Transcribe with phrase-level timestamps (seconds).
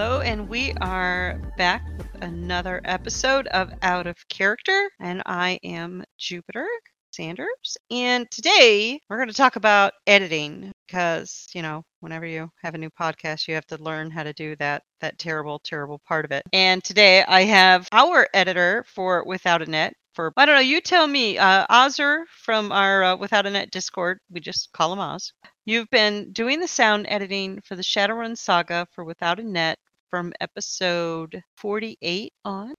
[0.00, 6.04] Hello, and we are back with another episode of Out of Character, and I am
[6.16, 6.68] Jupiter
[7.10, 7.76] Sanders.
[7.90, 12.78] And today we're going to talk about editing because, you know, whenever you have a
[12.78, 16.30] new podcast, you have to learn how to do that that terrible terrible part of
[16.30, 16.44] it.
[16.52, 20.80] And today I have our editor for Without a Net for I don't know, you
[20.80, 25.00] tell me, uh Ozzer from our uh, Without a Net Discord, we just call him
[25.00, 25.32] Oz.
[25.64, 29.76] You've been doing the sound editing for the Shadowrun saga for Without a Net
[30.10, 32.74] from episode 48 on.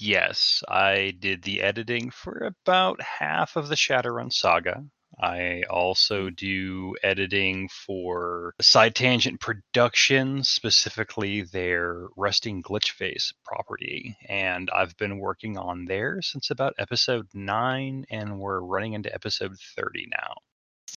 [0.00, 4.84] Yes, I did the editing for about half of the Shadowrun saga.
[5.20, 5.74] I mm-hmm.
[5.74, 14.16] also do editing for Side Tangent Productions, specifically their Resting Glitch Face property.
[14.28, 19.56] And I've been working on there since about episode 9, and we're running into episode
[19.76, 20.34] 30 now.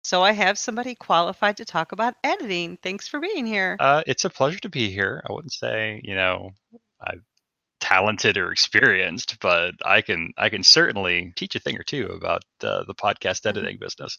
[0.03, 2.77] So I have somebody qualified to talk about editing.
[2.83, 3.77] Thanks for being here.
[3.79, 5.23] Uh, it's a pleasure to be here.
[5.29, 6.51] I wouldn't say, you know,
[7.01, 7.25] I'm
[7.79, 12.43] talented or experienced, but I can I can certainly teach a thing or two about
[12.63, 13.59] uh, the podcast Mm-hmm.
[13.59, 14.17] editing business.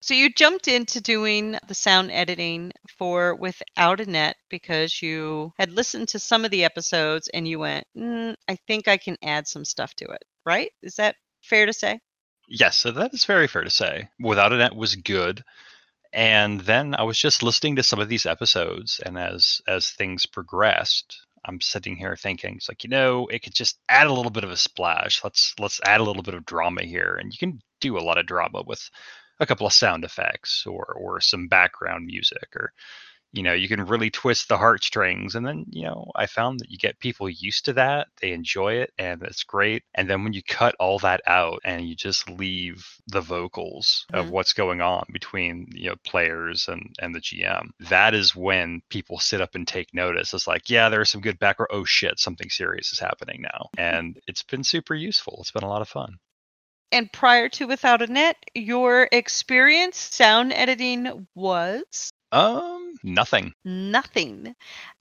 [0.00, 5.70] So you jumped into doing the sound editing for Without a Net because you had
[5.72, 9.46] listened to some of the episodes and you went, mm, I think I can add
[9.48, 10.70] some stuff to it, right?
[10.82, 12.00] Is that fair to say?
[12.48, 14.08] Yes, so that is very fair to say.
[14.20, 15.44] Without a Net was good.
[16.12, 20.26] And then I was just listening to some of these episodes, and as as things
[20.26, 24.30] progressed, I'm sitting here thinking, it's like, you know, it could just add a little
[24.30, 25.24] bit of a splash.
[25.24, 27.16] Let's let's add a little bit of drama here.
[27.20, 28.88] And you can do a lot of drama with
[29.40, 32.72] a couple of sound effects or or some background music or
[33.32, 36.70] you know you can really twist the heartstrings and then you know i found that
[36.70, 40.32] you get people used to that they enjoy it and it's great and then when
[40.32, 44.30] you cut all that out and you just leave the vocals of Mhm.
[44.30, 49.18] what's going on between you know players and and the gm that is when people
[49.18, 50.34] sit up and take notice.
[50.34, 54.18] It's like yeah there's some good background oh shit something serious is happening now and
[54.26, 56.18] it's been super useful it's been a lot of fun.
[56.90, 64.54] And prior to Without a Net, your experience sound editing was um nothing nothing.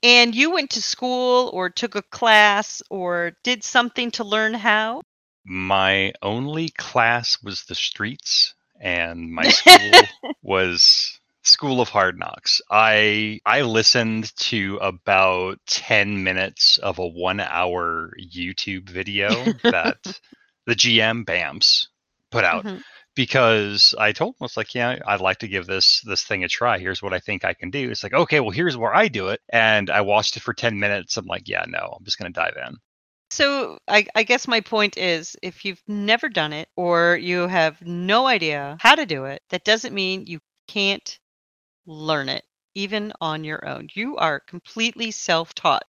[0.03, 5.01] And you went to school or took a class or did something to learn how?
[5.45, 10.09] my only class was the streets and my school
[10.43, 17.39] was school of hard knocks i i listened to about 10 minutes of a one
[17.39, 20.19] hour youtube video that
[20.65, 21.87] the gm bams
[22.31, 22.83] put out Mhm.
[23.15, 26.47] Because i told him it's like yeah i'd like to give this this thing a
[26.47, 29.07] try here's what i think i can do it's like okay well here's where i
[29.07, 32.17] do it and i watched it for 10 minutes i'm like yeah no i'm just
[32.17, 32.77] going to dive in
[33.31, 37.81] So I, I guess my point is if you've never done it or you have
[37.81, 41.17] no idea how to do it, that doesn't mean you can't
[41.85, 42.43] learn it
[42.75, 43.87] even on your own.
[43.93, 45.83] You are completely self taught.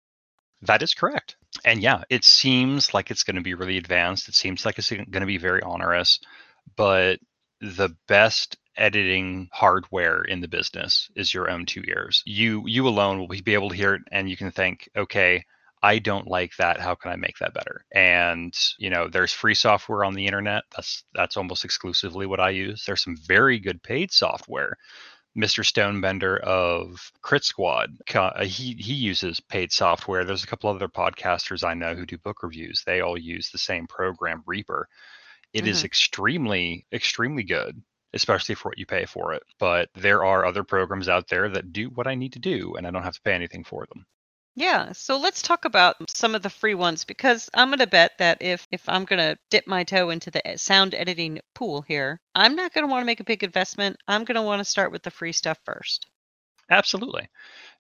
[0.63, 1.37] That is correct.
[1.65, 4.29] And yeah, it seems like it's going to be really advanced.
[4.29, 6.21] It seems like it's going to be very onerous,
[6.77, 7.19] but
[7.61, 12.23] the best editing hardware in the business is your own two ears.
[12.27, 15.45] You you alone will be able to hear it and you can think, "Okay,
[15.83, 16.81] I don't like that.
[16.81, 20.65] How can I make that better?" And, you know, there's free software on the internet.
[20.75, 22.85] That's that's almost exclusively what I use.
[22.85, 24.77] There's some very good paid software.
[25.37, 25.65] Mr.
[25.65, 30.25] Stonebender of Crit Squad, uh, he he uses paid software.
[30.25, 32.83] There's a couple other podcasters I know who do book reviews.
[32.85, 34.89] They all use the same program, Reaper.
[35.53, 35.85] It is Mhm.
[35.85, 37.83] extremely extremely good,
[38.13, 39.43] especially for what you pay for it.
[39.59, 42.87] But there are other programs out there that do what I need to do, and
[42.87, 44.07] I don't have to pay anything for them.
[44.55, 48.17] Yeah, so let's talk about some of the free ones because I'm going to bet
[48.17, 52.19] that if if I'm going to dip my toe into the sound editing pool here,
[52.35, 53.99] I'm not going to want to make a big investment.
[54.09, 56.07] I'm going to want to start with the free stuff first.
[56.71, 57.29] Absolutely.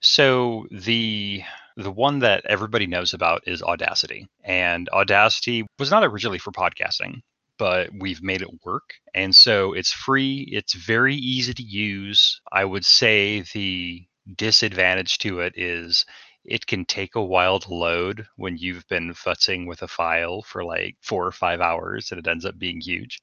[0.00, 1.42] So the
[1.76, 4.28] the one that everybody knows about is Audacity.
[4.44, 7.22] And Audacity was not originally for podcasting,
[7.62, 8.94] but we've made it work.
[9.14, 12.40] And so it's free, it's very easy to use.
[12.50, 14.04] I would say the
[14.34, 16.04] disadvantage to it is
[16.44, 20.64] it can take a while to load when you've been futzing with a file for
[20.64, 23.20] like 4 or 5 hours and it ends up being huge.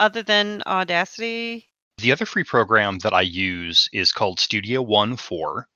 [0.00, 1.68] Other than Audacity,
[1.98, 5.68] The other free program that I use is called Studio One 4,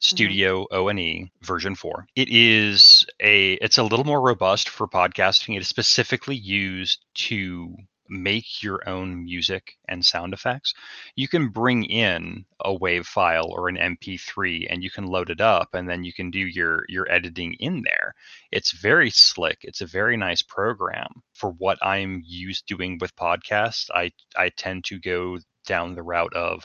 [0.00, 0.16] Mm-hmm.
[0.16, 2.06] Studio O&E version 4.
[2.16, 5.56] It is a it's a little more robust for podcasting.
[5.56, 7.76] It is specifically used to
[8.08, 10.72] make your own music and sound effects.
[11.16, 15.42] You can bring in a wave file or an MP3 and you can load it
[15.42, 18.14] up and then you can do your your editing in there.
[18.50, 19.58] It's very slick.
[19.64, 23.90] It's a very nice program for what I'm used doing with podcasts.
[23.94, 26.64] I I tend to go down the route of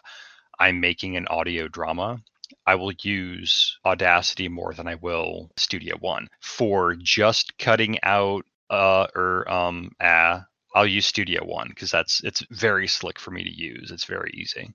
[0.58, 2.24] I'm making an audio drama.
[2.68, 6.28] I will use Audacity more than I will Studio One.
[6.42, 12.46] For just cutting out uh or um ah, I'll use Studio One because that's it's
[12.52, 13.92] very slick for me to use.
[13.92, 14.74] It's very easy.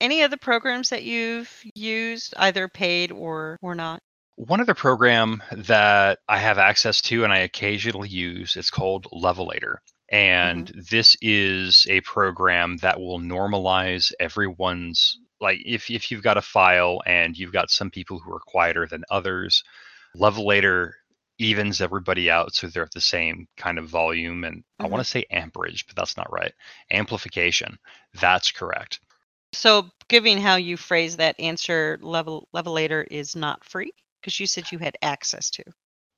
[0.00, 4.00] Any other programs that you've used, either paid or or not?
[4.36, 9.76] One other program that I have access to and I occasionally use it's called Levelator.
[10.10, 16.42] And this is a program that will normalize everyone's like if if you've got a
[16.42, 19.64] file and you've got some people who are quieter than others,
[20.16, 20.92] Levelator
[21.38, 25.10] evens everybody out so they're at the same kind of volume and I want to
[25.10, 26.52] say amperage, but that's not right.
[26.90, 27.78] Amplification.
[28.20, 29.00] That's correct.
[29.54, 34.70] So, given how you phrase that answer, level levelator is not free because you said
[34.70, 35.64] you had access to.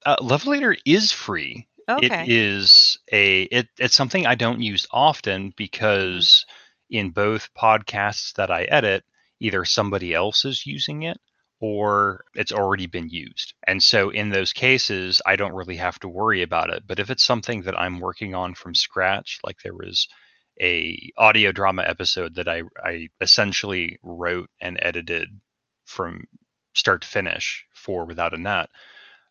[0.07, 1.67] Uh, Levelator is free.
[1.89, 2.25] Okay.
[2.25, 6.47] It is a it, it's something I don't use often because
[6.91, 9.05] in both podcasts that I edit,
[9.41, 11.19] either somebody else is using it
[11.61, 13.55] or it's already been used.
[13.67, 16.85] And so in those cases, I don't really have to worry about it.
[16.87, 20.09] But if it's something that I'm working on from scratch, like there was
[20.61, 25.29] a audio drama episode that I, I essentially wrote and edited
[25.87, 26.25] from
[26.75, 28.69] start to finish for Without a Net,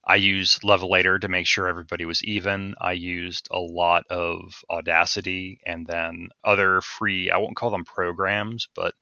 [0.06, 2.76] I used Levelator to make sure everybody was even.
[2.82, 8.68] I used a lot of Audacity and then other free, I won't call them programs,
[8.76, 8.96] but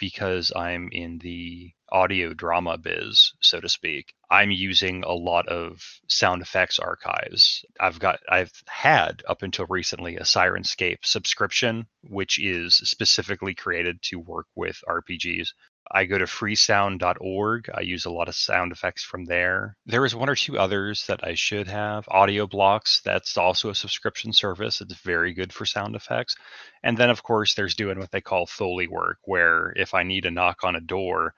[0.00, 5.82] because I'm in the audio drama biz, so to speak, I'm using a lot of
[6.08, 7.64] sound effects archives.
[7.78, 14.16] I've got I've had up until recently a Syrinscape subscription, which is specifically created to
[14.16, 15.48] work with RPGs.
[15.92, 17.70] I go to freesound.org.
[17.74, 19.76] I use a lot of sound effects from there.
[19.86, 22.08] There is one or two others that I should have.
[22.08, 24.80] Audio Blocks, that's also a subscription service.
[24.80, 26.36] It's very good for sound effects.
[26.82, 30.22] And then, of course, there's doing what they call Foley work, where if I need
[30.22, 31.34] to knock on a door,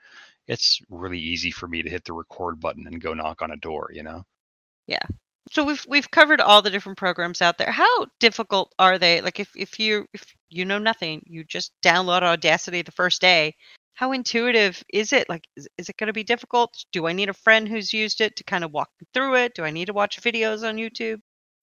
[0.47, 3.57] it's really easy for me to hit the record button and go knock on a
[3.57, 4.23] door, you know?
[4.85, 5.05] Yeah.
[5.51, 7.71] So we've we've covered all the different programs out there.
[7.71, 9.21] How difficult are they?
[9.21, 13.55] Like if if you if you know nothing, you just download Audacity the first day.
[13.93, 15.29] How intuitive is it?
[15.29, 16.73] Like is, is it going to be difficult?
[16.91, 19.53] Do I need a friend who's used it to kind of walk me through it?
[19.55, 21.19] Do I need to watch videos on YouTube?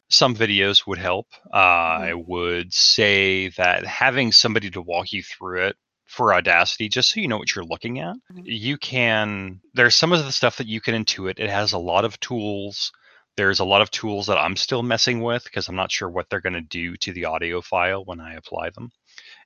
[0.09, 1.27] Some videos would help.
[1.53, 7.13] Uh, I would say that having somebody to walk you through it for Audacity, just
[7.13, 8.43] so you know what you're looking at, Mhm.
[8.45, 9.61] you can.
[9.75, 11.39] There's some of the stuff that you can intuit.
[11.39, 12.91] It has a lot of tools.
[13.37, 16.29] There's a lot of tools that I'm still messing with because I'm not sure what
[16.29, 18.91] they're going to do to the audio file when I apply them.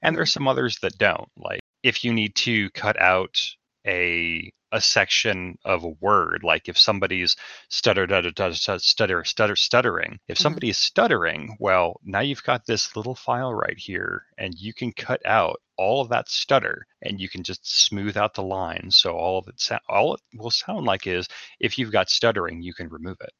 [0.00, 1.28] And there's some others that don't.
[1.36, 3.40] Like if you need to cut out
[3.86, 7.36] a a section of a word, like if somebody's
[7.68, 10.18] stutter, stutter, stutter, stutter, stutter, stuttering.
[10.28, 10.40] If Mhm.
[10.40, 14.92] somebody is stuttering, well, now you've got this little file right here, and you can
[14.92, 18.96] cut out all of that stutter, and you can just smooth out the lines.
[18.96, 21.28] So all of it, sou- all it will sound like is
[21.60, 23.32] if you've got stuttering, you can remove it.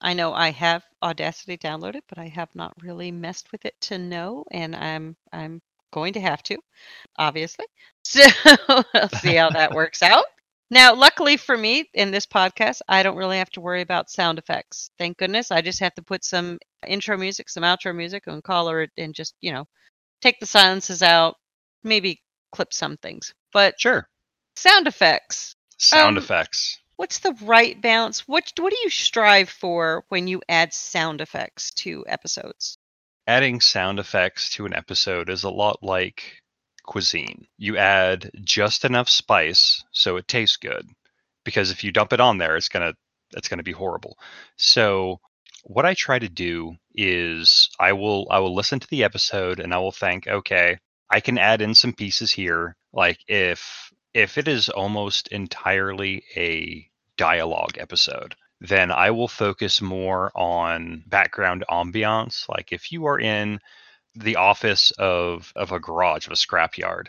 [0.00, 3.98] I know I have Audacity downloaded, but I have not really messed with it to
[3.98, 5.62] know, and I'm I'm
[5.92, 6.58] going to have to,
[7.18, 7.66] obviously.
[8.04, 8.22] So
[8.94, 10.24] we'll see how that works out.
[10.70, 14.38] Now, luckily for me in this podcast, I don't really have to worry about sound
[14.38, 14.90] effects.
[14.98, 15.50] Thank goodness.
[15.50, 19.14] I just have to put some intro music, some outro music, and color it, and
[19.14, 19.66] just you know,
[20.22, 21.36] take the silences out,
[21.84, 23.34] maybe clip some things.
[23.52, 24.08] But Sure.
[24.56, 25.54] sound effects.
[25.78, 26.78] Sound Um, effects.
[26.96, 28.26] What's the right balance?
[28.26, 32.78] What what do you strive for when you add sound effects to episodes?
[33.28, 36.40] Adding sound effects to an episode is a lot like
[36.82, 37.46] cuisine.
[37.58, 40.88] You add just enough spice so it tastes good
[41.44, 42.96] because if you dump it on there it's going to
[43.36, 44.16] it's going to be horrible.
[44.56, 45.20] So
[45.64, 49.74] what I try to do is I will I will listen to the episode and
[49.74, 50.78] I will think okay,
[51.10, 56.88] I can add in some pieces here like if if it is almost entirely a
[57.18, 62.48] dialogue episode then I will focus more on background ambiance.
[62.48, 63.60] Like if you are in
[64.14, 67.06] the office of of a garage of a scrapyard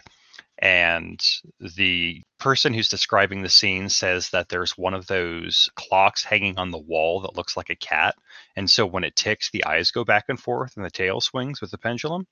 [0.59, 1.25] and
[1.59, 6.71] the person who's describing the scene says that there's one of those clocks hanging on
[6.71, 8.15] the wall that looks like a cat
[8.55, 11.61] and so when it ticks the eyes go back and forth and the tail swings
[11.61, 12.27] with the pendulum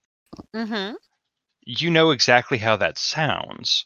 [0.54, 0.96] Mm-hmm.
[1.66, 3.86] you know exactly how that sounds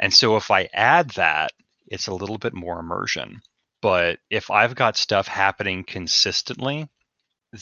[0.00, 1.52] and so if i add that
[1.86, 3.40] it's a little bit more immersion
[3.80, 6.88] but if I've got stuff happening consistently,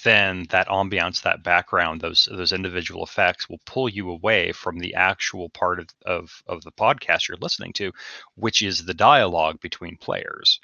[0.04, 4.94] then that ambiance, that background, those those individual effects will pull you away from the
[4.94, 7.92] actual part of, of, of the podcast you're listening to,
[8.35, 10.61] which is the dialogue between players.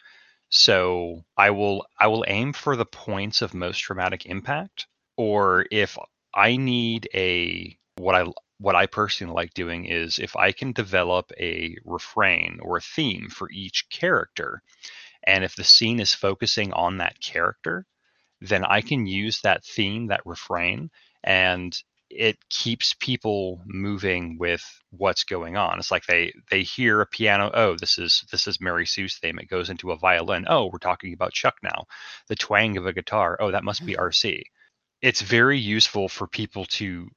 [0.49, 5.97] So I will I will aim for the points of most dramatic impact, or if
[6.35, 8.26] I need a what I
[8.59, 13.28] what I personally like doing is if I can develop a refrain or a theme
[13.28, 14.62] for each character,
[15.25, 17.87] and if the scene is focusing on that character,
[18.41, 20.91] then I can use that theme, that refrain,
[21.25, 21.76] and
[22.11, 25.79] it keeps people moving with what's going on.
[25.79, 27.50] It's like they they hear a piano.
[27.55, 29.38] Oh, this is this is Mary Sue's theme.
[29.38, 30.47] It goes into a violin.
[30.49, 31.87] Oh, we're talking about Chuck now.
[32.29, 33.37] The twang of a guitar.
[33.41, 34.02] Oh, that must be Mm-hmm.
[34.02, 34.43] RC.
[35.02, 37.09] It's very useful for people to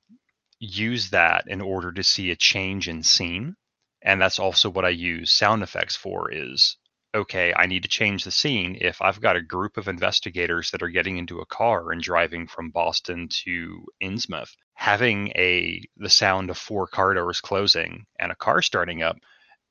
[0.60, 3.56] use that in order to see a change in scene.
[4.02, 6.78] And that's also what I use sound effects for is
[7.16, 10.84] okay, I need to change the scene if I've got a group of investigators that
[10.84, 16.50] are getting into a car and driving from Boston to Innsmouth, having a the sound
[16.50, 19.18] of four car doors closing and a car starting up,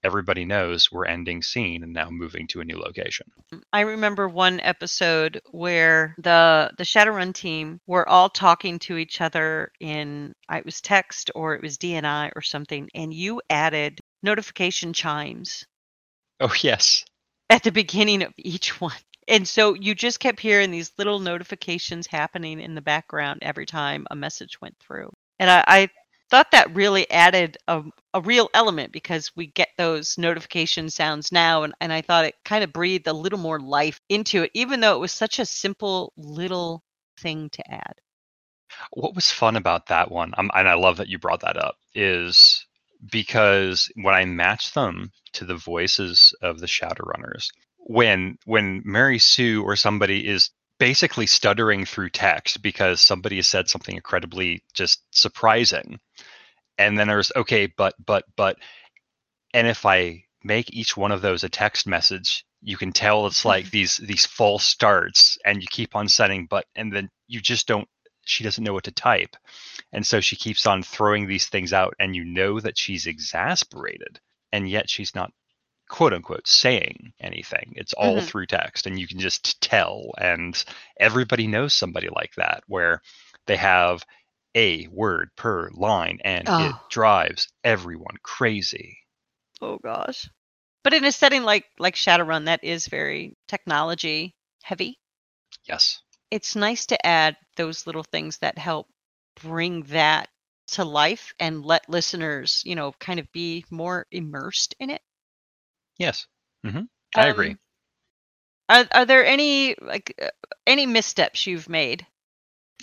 [0.02, 3.26] everybody knows we're ending scene and now moving to a new location.
[3.52, 9.20] Mm, I remember one episode where the the Shadowrun team were all talking to each
[9.20, 14.94] other in it was text or it was DNI or something, and you added notification
[14.94, 15.66] chimes
[16.40, 17.04] Oh yes.
[17.50, 18.96] At the beginning of each one.
[19.26, 24.06] And so you just kept hearing these little notifications happening in the background every time
[24.10, 25.10] a message went through.
[25.38, 25.88] And I, I
[26.30, 27.82] thought that really added a,
[28.12, 31.62] a real element because we get those notification sounds now.
[31.62, 34.80] And, and I thought it kind of breathed a little more life into it, even
[34.80, 36.82] though it was such a simple little
[37.18, 37.94] thing to add.
[38.92, 41.76] What was fun about that one, um, and I love that you brought that up,
[41.94, 42.66] is
[43.10, 49.62] because when I match them to the voices of the Shadowrunners, when when Mary Sue
[49.62, 56.00] or somebody is basically stuttering through text because somebody has said something incredibly just surprising,
[56.78, 58.56] and then there's okay, but but but,
[59.52, 63.44] and if I make each one of those a text message, you can tell it's
[63.44, 67.66] like these these false starts, and you keep on setting but, and then you just
[67.66, 67.88] don't
[68.24, 69.36] she doesn't know what to type.
[69.92, 74.20] And so she keeps on throwing these things out, and you know that she's exasperated,
[74.52, 75.32] and yet she's not
[75.88, 77.72] quote unquote saying anything.
[77.76, 78.28] It's all Mhm.
[78.28, 80.12] through text, and you can just tell.
[80.18, 80.62] And
[80.98, 83.02] everybody knows somebody like that, where
[83.46, 84.04] they have
[84.54, 86.88] a word per line, and it Oh.
[86.88, 88.98] drives everyone crazy.
[89.60, 90.28] Oh gosh.
[90.84, 94.98] But in a setting like like Shadowrun, that is very technology heavy.
[95.64, 96.03] Yes.
[96.34, 98.88] It's nice to add those little things that help
[99.42, 100.28] bring that
[100.68, 105.02] to life and let listeners, you know, kind of be more immersed in it.
[105.98, 106.26] Yes.
[106.64, 106.82] hmm
[107.16, 107.54] I agree.
[107.54, 107.60] Um,
[108.68, 110.30] Are are there any like uh,
[110.66, 112.06] any missteps you've made?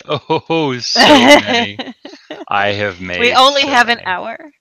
[0.06, 1.84] Oh, so many.
[2.48, 3.20] I have made.
[3.20, 4.52] we only so have an hour.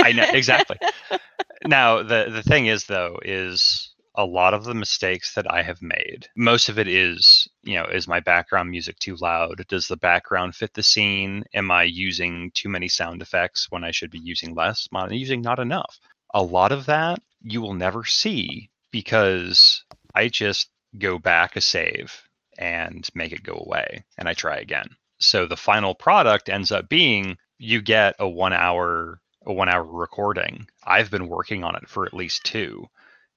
[0.00, 0.78] I know exactly.
[1.64, 3.87] now the the thing is though is
[4.18, 6.26] a lot of the mistakes that I have made.
[6.36, 9.64] Most of it is you know is my background music too loud?
[9.68, 11.44] Does the background fit the scene?
[11.54, 14.88] Am I using too many sound effects when I should be using less?
[14.92, 16.00] Am I using not enough?
[16.34, 19.84] A lot of that you will never see because
[20.16, 22.20] I just go back a save
[22.58, 24.88] and make it go away and I try again.
[25.20, 29.84] So the final product ends up being you get a 1 hour a 1 hour
[29.84, 30.66] recording.
[30.84, 32.84] I've been working on it for at least 2.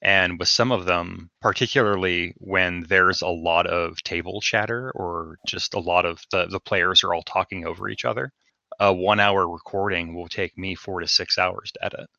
[0.02, 5.76] And with some of them, particularly when there's a lot of table chatter or just
[5.76, 8.32] a lot of the, the players are all talking over each other,
[8.80, 12.10] a one hour recording will take me four to six hours to edit.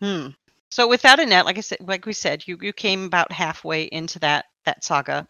[0.00, 0.28] Hmm.
[0.70, 3.84] So without a net, like I said, like we said, you you came about halfway
[3.84, 5.26] into that that saga,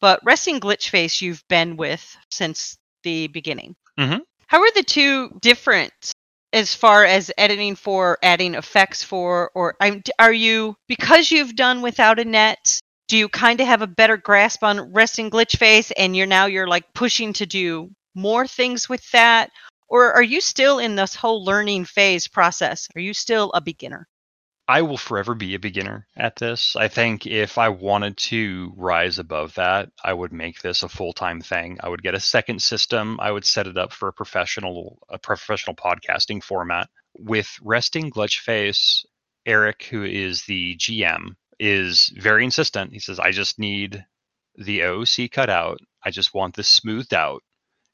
[0.00, 3.76] but resting glitch face you've been with since the beginning.
[3.98, 4.20] Mhm.
[4.46, 5.92] How are the two different
[6.54, 9.76] as far as editing for, adding effects for, or
[10.18, 12.80] are you because you've done without a net?
[13.08, 16.46] Do you kind of have a better grasp on resting glitch face, and you're now
[16.46, 19.50] you're like pushing to do more things with that,
[19.88, 22.88] or are you still in this whole learning phase process?
[22.96, 24.06] Are you still a beginner?
[24.66, 26.74] I will forever be a beginner at this.
[26.74, 31.42] I think if I wanted to rise above that, I would make this a full-time
[31.42, 31.78] thing.
[31.82, 33.18] I would get a second system.
[33.20, 36.88] I would set it up for a professional a professional podcasting format.
[37.12, 39.04] With Resting Glitch Face,
[39.44, 42.92] Eric, who is the GM, is very insistent.
[42.92, 44.04] He says, I just need
[44.56, 45.78] the OC cut out.
[46.02, 47.42] I just want this smoothed out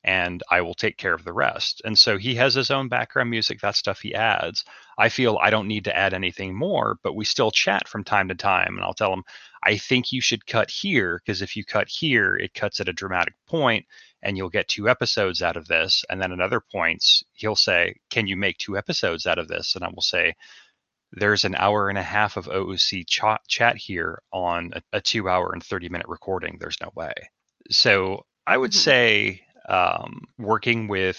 [0.04, 1.82] and I will take care of the rest.
[1.84, 4.64] And so he has his own background music, that stuff he adds.
[4.98, 8.28] I feel I don't need to add anything more, but we still chat from time
[8.28, 8.76] to time.
[8.76, 9.24] And I'll tell him,
[9.64, 12.92] I think you should cut here because if you cut here, it cuts at a
[12.94, 13.84] dramatic point
[14.22, 16.04] and you'll get two episodes out of this.
[16.08, 19.74] And then at other points, he'll say, Can you make two episodes out of this?
[19.74, 20.34] And I will say,
[21.12, 25.28] there's an hour and a half of OOC chat, chat here on a, a two
[25.28, 26.56] hour and 30 minute recording.
[26.60, 27.12] There's no way.
[27.70, 28.74] So I would Mhm.
[28.74, 31.18] say um, working with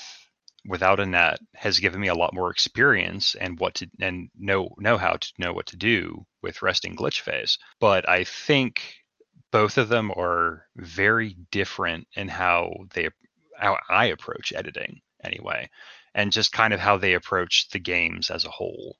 [0.67, 4.70] without a net has given me a lot more experience and what to and know
[4.77, 7.58] know how to know what to do with resting glitch face.
[7.79, 8.93] But I think
[9.51, 13.10] both of them are very different in how they
[13.58, 15.70] how I approach editing anyway,
[16.13, 18.98] and just kind of how they approach the games as a whole.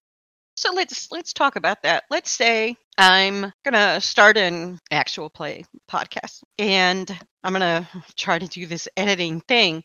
[0.62, 2.04] So let's let's talk about that.
[2.12, 7.10] Let's say I'm gonna start an actual play podcast, and
[7.44, 9.84] I'm gonna try to do this editing thing.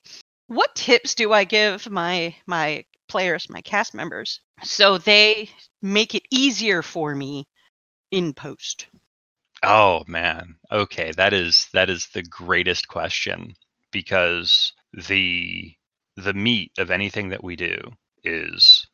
[0.49, 5.49] What tips do I give my my players, my cast members, so they
[5.81, 7.49] make it easier for me
[8.11, 8.87] in post?
[9.63, 10.57] Oh man.
[10.71, 13.55] Okay, that is that is the greatest question
[13.93, 15.73] because the
[16.19, 17.79] the meat of anything that we do
[18.23, 18.87] is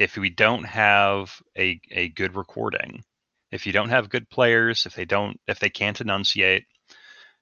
[0.00, 3.04] if we don't have a, a good recording,
[3.52, 6.64] if you don't have good players, if they don't if they can't enunciate,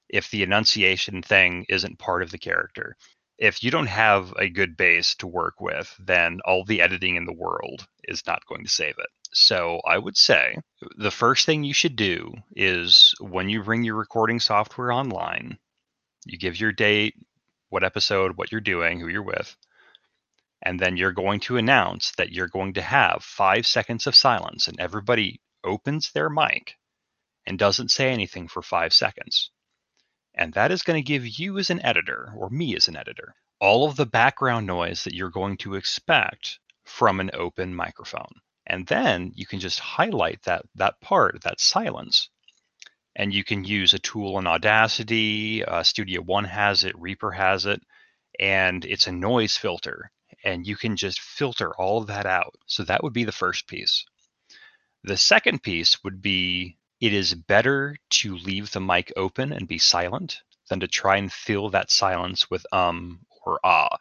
[0.09, 2.97] if the enunciation thing isn't part of the character,
[3.39, 7.27] if you don't have a good base to work with, then all the editing in
[7.27, 9.11] the world is not going to save it.
[9.33, 10.57] So I would say
[10.97, 15.59] the first thing you should do is when you bring your recording software online,
[16.27, 17.15] you give your date,
[17.69, 19.57] what episode, what you're doing, who you're with,
[20.63, 24.67] and then you're going to announce that you're going to have five seconds of silence,
[24.69, 26.77] and everybody opens their mic
[27.47, 29.51] and doesn't say anything for five seconds.
[30.35, 33.35] And that is going to give you, as an editor, or me as an editor,
[33.61, 38.33] all of the background noise that you're going to expect from an open microphone.
[38.67, 42.29] And then you can just highlight that, that part, that silence.
[43.17, 47.67] And you can use a tool in Audacity, uh, Studio One has it, Reaper has
[47.67, 47.83] it,
[48.39, 50.11] and it's a noise filter
[50.45, 52.55] and you can just filter all of that out.
[52.67, 54.05] So that would be the first piece.
[55.05, 59.79] The second piece would be it is better to leave the mic open and be
[59.79, 63.97] silent than to try and fill that silence with um or ah.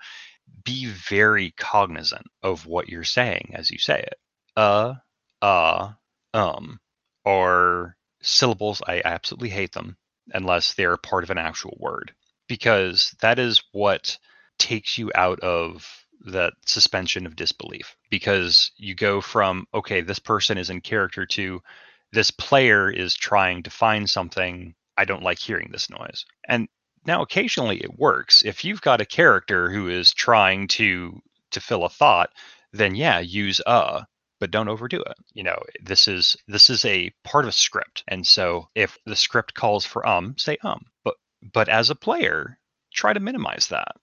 [0.64, 4.20] Be very cognizant of what you're saying as you say it.
[4.56, 4.96] Uh,
[5.42, 5.92] uh,
[6.34, 6.80] um,
[7.26, 8.82] or syllables.
[8.88, 9.98] I absolutely hate them
[10.34, 12.14] unless they're part of an actual word
[12.48, 14.18] because that is what
[14.58, 20.58] takes you out of that suspension of disbelief because you go from okay this person
[20.58, 21.62] is in character to
[22.12, 24.74] this player is trying to find something.
[24.98, 26.26] I don't like hearing this noise.
[26.48, 26.68] And
[27.06, 28.44] now occasionally it works.
[28.44, 32.30] If you've got a character who is trying to to fill a thought
[32.74, 34.04] then yeah use uh
[34.40, 35.18] but don't overdo it.
[35.34, 38.04] You know this is this is a part of a script.
[38.08, 41.16] And so if the script calls for um say um but
[41.54, 42.58] but as a player
[42.94, 43.96] try to minimize that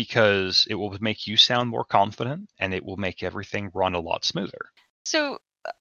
[0.00, 4.00] because it will make you sound more confident and it will make everything run a
[4.00, 4.70] lot smoother.
[5.04, 5.36] So,
[5.66, 5.72] uh,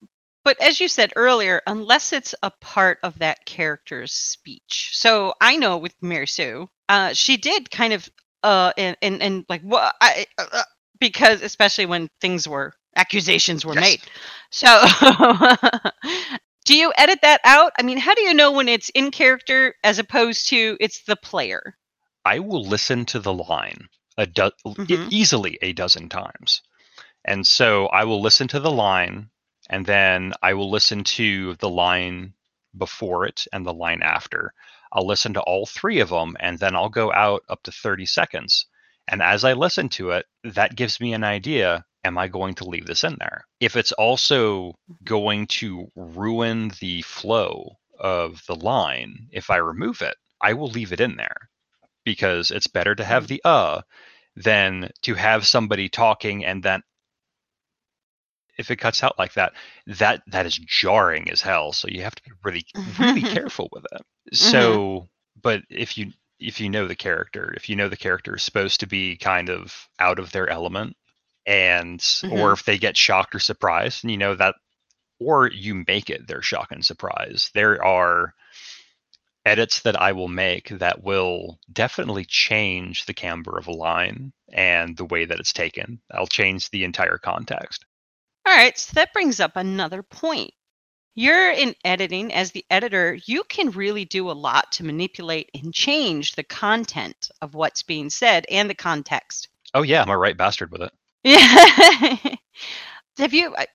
[0.44, 4.90] but as you said earlier, unless it's a part of that character's speech.
[4.92, 8.10] So I know with Mary Sue, uh, she did kind of,
[8.44, 10.64] uh, and and, and like what I, uh, uh,
[11.00, 13.82] because especially when things were accusations were yes.
[13.82, 14.02] made.
[14.52, 14.86] So.
[16.66, 17.72] do you edit that out?
[17.80, 21.16] I mean, how do you know when it's in character as opposed to it's the
[21.16, 21.78] player?
[22.26, 23.88] I will listen to the line
[24.20, 25.08] a do- mm-hmm.
[25.10, 26.62] easily a dozen times.
[27.24, 29.30] And so I will listen to the line
[29.70, 32.34] and then I will listen to the line
[32.78, 34.54] before it and the line after.
[34.92, 38.06] I'll listen to all three of them and then I'll go out up to 30
[38.06, 38.66] seconds.
[39.08, 42.66] And as I listen to it, that gives me an idea am I going to
[42.66, 43.46] leave this in there?
[43.60, 50.16] If it's also going to ruin the flow of the line, if I remove it,
[50.42, 51.50] I will leave it in there
[52.06, 53.36] because it's better to have mm-hmm.
[53.36, 53.82] the uh
[54.36, 56.82] than to have somebody talking and then
[58.58, 59.54] if it cuts out like that
[59.88, 62.66] that that is jarring as hell so you have to be really
[63.00, 64.02] really careful with it
[64.34, 65.06] so mm-hmm.
[65.42, 68.80] but if you if you know the character if you know the character is supposed
[68.80, 70.96] to be kind of out of their element
[71.46, 72.34] and mm-hmm.
[72.34, 74.56] or if they get shocked or surprised and you know that
[75.20, 78.34] or you make it their shock and surprise there are
[79.46, 84.96] edits that I will make that will definitely change the camber of a line and
[84.96, 86.02] the way that it's taken.
[86.12, 87.86] I'll change the entire context.
[88.46, 90.52] All right, so that brings up another point.
[91.16, 95.74] You're in editing as the editor, you can really do a lot to manipulate and
[95.74, 99.50] change the content of what's being said and the context.
[99.74, 100.92] Oh yeah, I'm a right bastard with it.
[101.24, 102.36] Yeah.
[103.18, 103.66] Have you uh,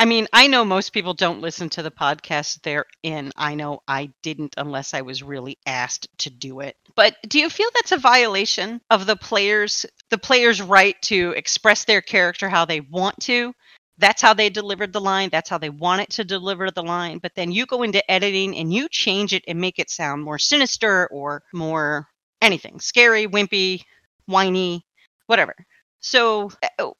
[0.00, 3.32] I mean, I know most people don't listen to the podcast they're in.
[3.36, 6.76] I know I didn't unless I was really asked to do it.
[6.94, 11.84] But do you feel that's a violation of the players the players' right to express
[11.84, 13.52] their character how they want to?
[13.98, 15.30] That's how they delivered the line.
[15.30, 17.18] That's how they want it to deliver the line.
[17.18, 20.38] But then you go into editing and you change it and make it sound more
[20.38, 22.06] sinister or more
[22.40, 23.82] anything scary, wimpy,
[24.26, 24.86] whiny,
[25.26, 25.56] whatever.
[26.00, 26.50] So,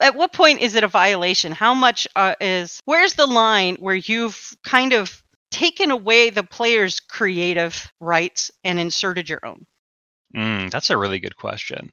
[0.01, 1.53] at what point is it a violation?
[1.53, 7.01] How much uh, is where's the line where you've kind of taken away the player's
[7.01, 9.67] creative rights and inserted your own?
[10.35, 11.91] Mm, that's a really good question.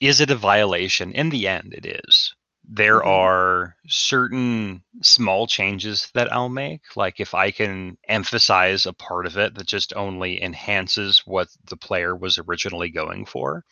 [0.00, 1.12] Is it a violation?
[1.12, 2.34] In the end, it is.
[2.66, 3.06] There Mhm.
[3.06, 6.96] are certain small changes that I'll make.
[6.96, 11.76] Like if I can emphasize a part of it that just only enhances what the
[11.76, 13.64] player was originally going for,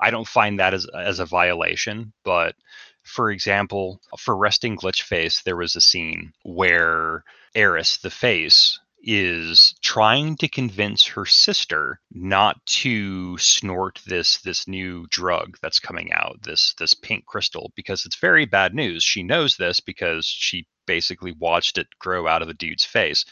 [0.00, 2.12] I don't find that as, as a violation.
[2.24, 2.54] But
[3.02, 9.74] for example, for Resting Glitch Face, there was a scene where Eris, the face, is
[9.80, 16.36] trying to convince her sister not to snort this this new drug that's coming out
[16.42, 21.32] this this pink crystal because it's very bad news she knows this because she basically
[21.38, 23.24] watched it grow out of the dude's face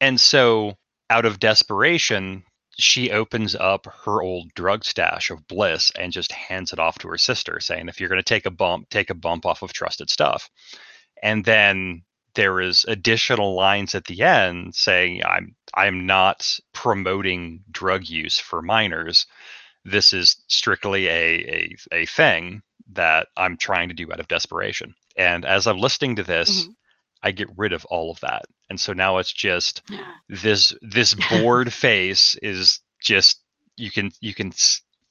[0.00, 0.74] and so
[1.10, 2.44] out of desperation
[2.78, 7.08] she opens up her old drug stash of bliss and just hands it off to
[7.08, 9.72] her sister saying if you're going to take a bump take a bump off of
[9.72, 10.48] trusted stuff.
[11.22, 12.02] And then
[12.34, 18.62] there is additional lines at the end saying i'm i'm not promoting drug use for
[18.62, 19.26] minors.
[19.84, 22.62] This is strictly a, a a thing
[22.92, 24.94] that i'm trying to do out of desperation.
[25.16, 26.74] And as i'm listening to this Mhm.
[27.22, 28.44] I get rid of all of that.
[28.70, 29.82] And so now it's just
[30.28, 33.42] this this bored face is just
[33.76, 34.52] you can you can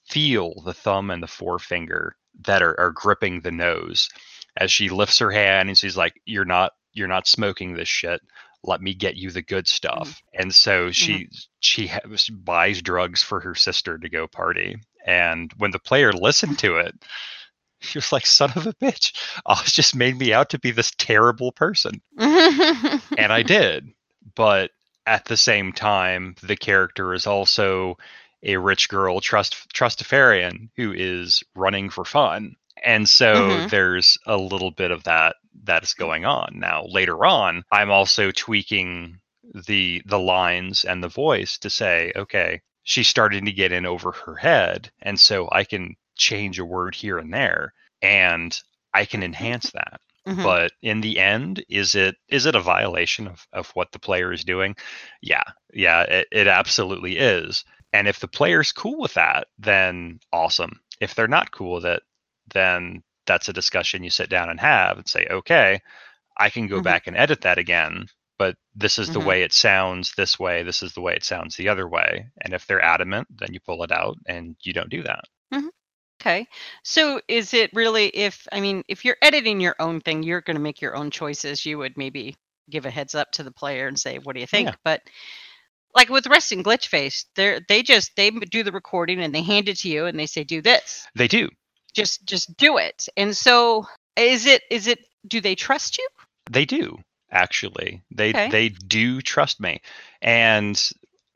[0.07, 2.15] feel the thumb and the forefinger
[2.45, 4.09] that are, are gripping the nose.
[4.55, 8.21] As she lifts her hand and she's like you're not you're not smoking this shit.
[8.63, 9.75] Let me get you the good mm-hmm.
[9.75, 10.21] stuff.
[10.33, 10.91] And so mm-hmm.
[10.91, 14.77] she she, ha- she buys drugs for her sister to go party.
[15.05, 16.93] And when the player listened to it
[17.81, 19.13] she was like son of a bitch
[19.49, 22.01] it just made me out to be this terrible person
[23.15, 23.91] and I did.
[24.35, 24.71] But
[25.05, 27.97] at the same time, the character is also
[28.43, 32.55] a rich girl trust trustafarian who is running for fun.
[32.83, 33.69] And so Mhm.
[33.69, 36.59] there's a little bit of that that is going on.
[36.59, 39.19] Now later on, I'm also tweaking
[39.67, 44.11] the the lines and the voice to say, okay, she's starting to get in over
[44.11, 48.59] her head, and so I can change a word here and there and
[48.93, 50.01] I can enhance that.
[50.27, 50.43] Mhm.
[50.43, 54.33] but in the end is it is it a violation of, of what the player
[54.33, 54.75] is doing?
[55.21, 57.63] Yeah yeah it, it absolutely is.
[57.93, 60.79] And if the player's cool with that then awesome.
[61.01, 62.03] If they're not cool with it
[62.53, 65.79] then that's a discussion you sit down and have and say okay
[66.37, 66.83] i can go Mhm.
[66.83, 68.05] back and edit that again
[68.39, 69.25] but this is the Mhm.
[69.27, 72.27] way it sounds this way this is the way it sounds the other way.
[72.41, 75.25] And if they're adamant then you pull it out and you don't do that
[76.19, 76.47] Okay.
[76.83, 80.57] So is it really if I mean if you're editing your own thing, you're going
[80.57, 81.65] to make your own choices.
[81.65, 82.35] You would maybe
[82.69, 84.75] give a heads up to the player and say, "What do you think?" Yeah.
[84.83, 85.01] But
[85.95, 89.69] like with Resting Glitch Face, they they just they do the recording and they hand
[89.69, 91.49] it to you and they say, "Do this." they do
[91.93, 93.07] Just just do it.
[93.15, 96.07] And so is it is it do they trust you?
[96.49, 96.97] They do
[97.31, 98.01] actually.
[98.11, 98.49] They Okay.
[98.49, 99.81] they do trust me,
[100.21, 100.77] and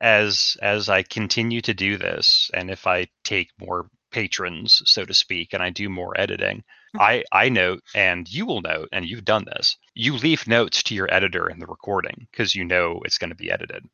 [0.00, 5.14] as as I continue to do this, and if I take more patrons, so to
[5.14, 6.62] speak, and I do more editing,
[6.98, 9.76] I I note, and you will note, and you've done this.
[9.94, 13.36] You leave notes to your editor in the recording because you know it's going to
[13.36, 13.84] be edited.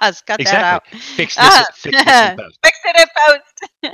[0.00, 0.82] Oz, cut that out.
[0.88, 1.44] Fix this.
[1.44, 2.58] Ah, fix this in post.
[2.64, 3.08] Fix it
[3.82, 3.92] in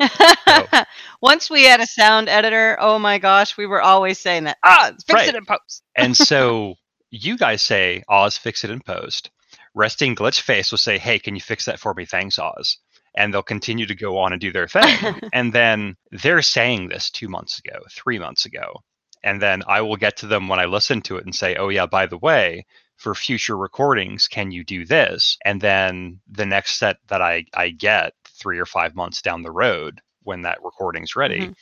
[0.00, 0.86] post.
[1.22, 4.58] Once we had a sound editor, oh my gosh, we were always saying that.
[4.64, 5.28] Ah, fix Right.
[5.28, 5.82] it in post.
[5.96, 6.74] and so
[7.10, 9.30] you guys say, Oz, fix it in post.
[9.74, 12.06] Resting Glitch Face will say, Hey, can you fix that for me?
[12.06, 12.78] Thanks, Oz.
[13.16, 15.16] And they'll continue to go on and do their thing.
[15.32, 18.82] and then they're saying this two months ago, three months ago.
[19.24, 21.68] And then I will get to them when I listen to it and say, Oh,
[21.70, 25.38] yeah, by the way, for future recordings, can you do this?
[25.44, 29.52] And then the next set that I, I get three or five months down the
[29.52, 31.54] road when that recording's ready, Mhm.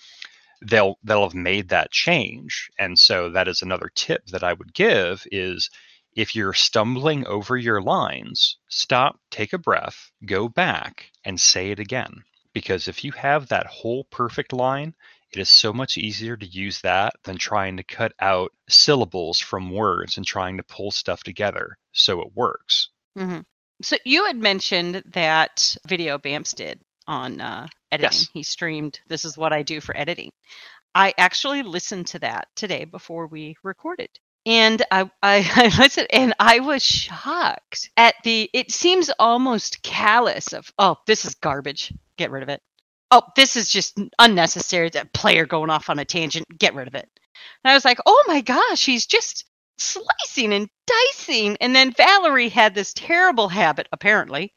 [0.63, 4.75] they'll they'll have made that change and so that is another tip that i would
[4.75, 5.71] give is
[6.15, 11.79] if you're stumbling over your lines stop take a breath go back and say it
[11.79, 12.23] again
[12.53, 14.95] because if you have that whole perfect line
[15.33, 19.71] it is so much easier to use that than trying to cut out syllables from
[19.71, 23.41] words and trying to pull stuff together so it works hmm
[23.83, 28.19] So you had mentioned that video Bamps did on uh, editing.
[28.19, 28.29] Yes.
[28.33, 29.01] He streamed.
[29.09, 30.31] This is what I do for editing.
[30.95, 34.09] I actually listened to that today before we recorded.
[34.47, 40.53] And I, I, I listened and I was shocked at the, it seems almost callous
[40.53, 41.93] of, oh, this is garbage.
[42.17, 42.61] Get rid of it.
[43.11, 44.91] Oh, this is just unnecessary.
[44.91, 46.47] That player going off on a tangent.
[46.59, 47.09] Get rid of it.
[47.65, 49.45] And I was like, oh my gosh, he's just
[49.79, 51.57] slicing and dicing.
[51.61, 54.53] And then Valerie had this terrible habit, apparently,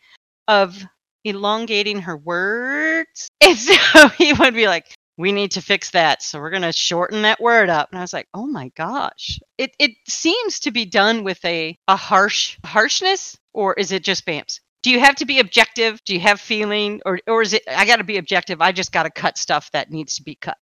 [0.47, 0.83] of
[1.23, 3.27] elongating her words.
[3.41, 6.21] And so he would be like, we need to fix that.
[6.21, 7.89] So we're going to shorten that word up.
[7.91, 9.39] And I was like, oh my gosh.
[9.57, 14.25] It, it seems to be done with a, a harsh harshness, or is it just
[14.25, 14.61] BAMS?
[14.83, 16.01] Do you have to be objective?
[16.05, 17.01] Do you have feeling?
[17.05, 18.61] Or, or is it, I got to be objective.
[18.61, 20.57] I just got to cut stuff that needs to be cut.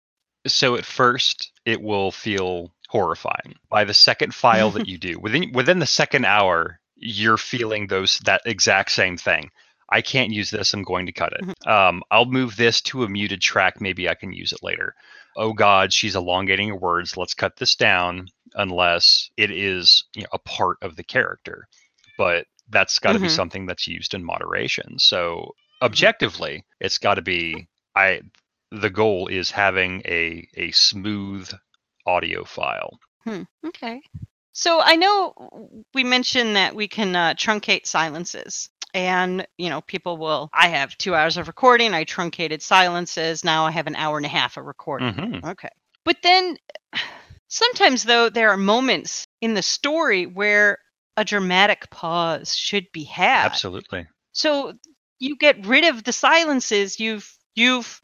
[0.47, 3.55] So at first, it will feel horrifying.
[3.69, 8.19] By the second file that you do, within within the second hour, you're feeling those
[8.21, 9.51] that exact same thing.
[9.91, 10.73] I can't use this.
[10.75, 11.67] I'm going to cut it.
[11.67, 13.81] Um, I'll move this to a muted track.
[13.81, 14.95] Maybe I can use it later.
[15.37, 17.17] Oh God, she's elongating her words.
[17.17, 21.67] Let's cut this down, unless it is you know, a part of the character.
[22.19, 23.31] But that's got to be Mhm.
[23.31, 24.99] something that's used in moderation.
[24.99, 27.69] So objectively, it's got to be.
[27.97, 28.23] I.
[28.73, 31.51] The goal is having a a smooth
[32.07, 33.01] audio file.
[33.25, 33.43] Hmm.
[33.67, 34.01] Okay.
[34.53, 35.35] So I know
[35.95, 38.69] we mentioned that we can uh, truncate silences.
[38.95, 41.95] And, you know, people will, I have two hours of recording.
[41.95, 43.45] I truncated silences.
[43.45, 45.13] Now I have an hour and a half of recording.
[45.13, 45.69] hmm Okay.
[46.05, 46.57] But then
[47.49, 50.79] sometimes, though, there are moments in the story where
[51.17, 53.47] a dramatic pause should be had.
[53.47, 54.07] Absolutely.
[54.33, 54.73] So
[55.19, 56.99] you get rid of the silences.
[56.99, 58.01] You've you've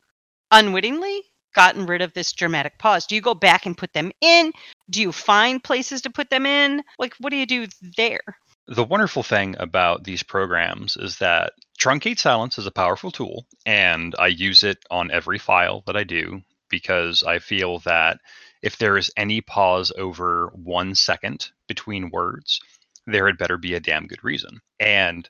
[0.50, 1.22] unwittingly
[1.54, 3.06] gotten rid of this dramatic pause.
[3.06, 4.52] Do you go back and put them in?
[4.90, 6.82] Do you find places to put them in?
[6.98, 8.20] Like what do you do there?
[8.68, 14.14] The wonderful thing about these programs is that Truncate Silence is a powerful tool, and
[14.18, 18.18] I use it on every file that I do because I feel that
[18.62, 22.60] if there is any pause over one second between words,
[23.06, 24.60] there had better be a damn good reason.
[24.80, 25.28] And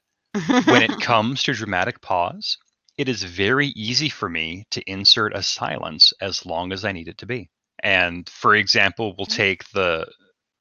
[0.65, 2.57] when it comes to dramatic pause,
[2.97, 7.09] it is very easy for me to insert a silence as long as I need
[7.09, 7.51] it to be.
[7.83, 10.11] And for example, we'll take the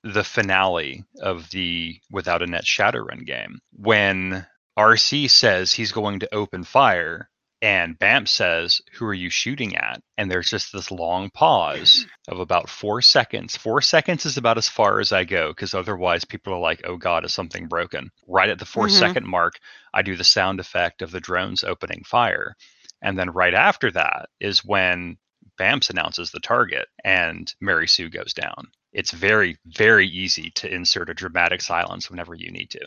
[0.06, 3.60] the finale of the Without a Net Shadowrun game.
[3.74, 4.46] When
[4.78, 7.30] RC says he's going to open fire
[7.62, 10.02] and Bamp says, Who are you shooting at?
[10.18, 13.58] And there's just this long pause of about four seconds.
[13.58, 16.98] Four seconds is about as far as I go because otherwise people are like, Oh
[16.98, 18.12] God, is something broken?
[18.28, 18.92] Right at the 4 Mhm.
[19.00, 19.54] second mark,
[19.94, 22.56] I do the sound effect of the drones opening fire.
[23.02, 25.18] And then right after that is when
[25.60, 28.68] Bamps announces the target and Mary Sue goes down.
[28.96, 32.80] It's very, very easy to insert a dramatic silence whenever you need to.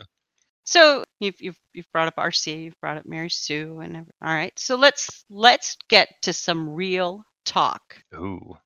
[0.65, 4.57] So you've you've you've brought up RC, you've brought up Mary Sue, and all right.
[4.57, 7.95] So let's let's get to some real talk.
[8.15, 8.57] Ooh.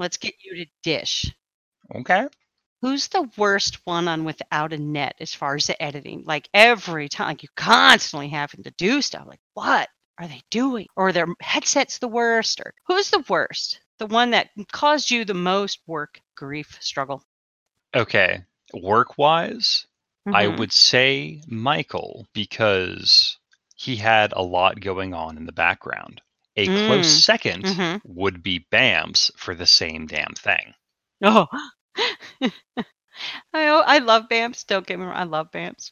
[0.00, 1.32] Let's get you to dish.
[1.94, 2.26] Okay.
[2.82, 6.24] Who's the worst one on without a net as far as the editing?
[6.26, 9.24] Like every time, like you constantly having to do stuff.
[9.24, 10.88] Like what are they doing?
[10.96, 12.60] Or their headsets the worst?
[12.60, 13.80] Or who's the worst?
[13.98, 17.24] The one that caused you the most work, grief, struggle.
[17.94, 18.44] Okay.
[18.72, 19.86] Work wise,
[20.32, 20.48] I Mhm.
[20.48, 23.38] would say Michael because
[23.74, 26.22] he had a lot going on in the background.
[26.56, 27.24] A close Mm.
[27.24, 28.02] 2nd Mhm.
[28.04, 30.74] would be Bams for the same damn thing.
[31.22, 31.46] Oh,
[33.54, 34.66] I I love Bams.
[34.66, 35.90] Don't get me wrong, I love Bams.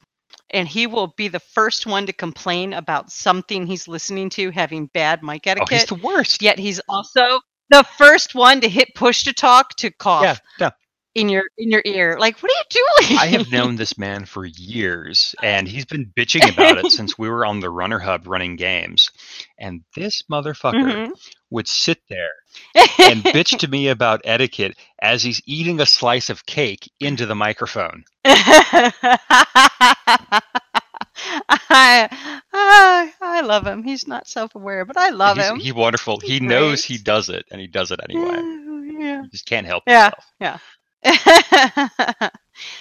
[0.50, 4.86] And he will be the first one to complain about something he's listening to having
[4.86, 5.86] bad mic Oh, he's etiquette.
[5.86, 6.42] the worst.
[6.42, 10.70] Yet he's also the first one to hit push to talk to cough Yeah, no.
[11.14, 12.16] in your in your ear.
[12.18, 12.64] Like, what are you
[13.08, 13.18] doing?
[13.18, 17.28] I have known this man for years, and he's been bitching about it since we
[17.28, 19.10] were on the Runner Hub running games.
[19.58, 21.12] And this motherfucker Mhm.
[21.50, 22.32] would sit there
[22.98, 27.34] and bitch to me about etiquette as he's eating a slice of cake into the
[27.34, 28.04] microphone.
[31.48, 32.35] I,
[32.76, 33.82] I I love him.
[33.82, 35.60] He's not self-aware, but I love he's, him.
[35.60, 36.20] He's wonderful.
[36.20, 38.36] He He's knows he does it, and he does it anyway.
[38.98, 39.22] yeah.
[39.22, 40.10] He just can't help Yeah.
[40.10, 40.24] himself.
[40.40, 40.58] Yeah.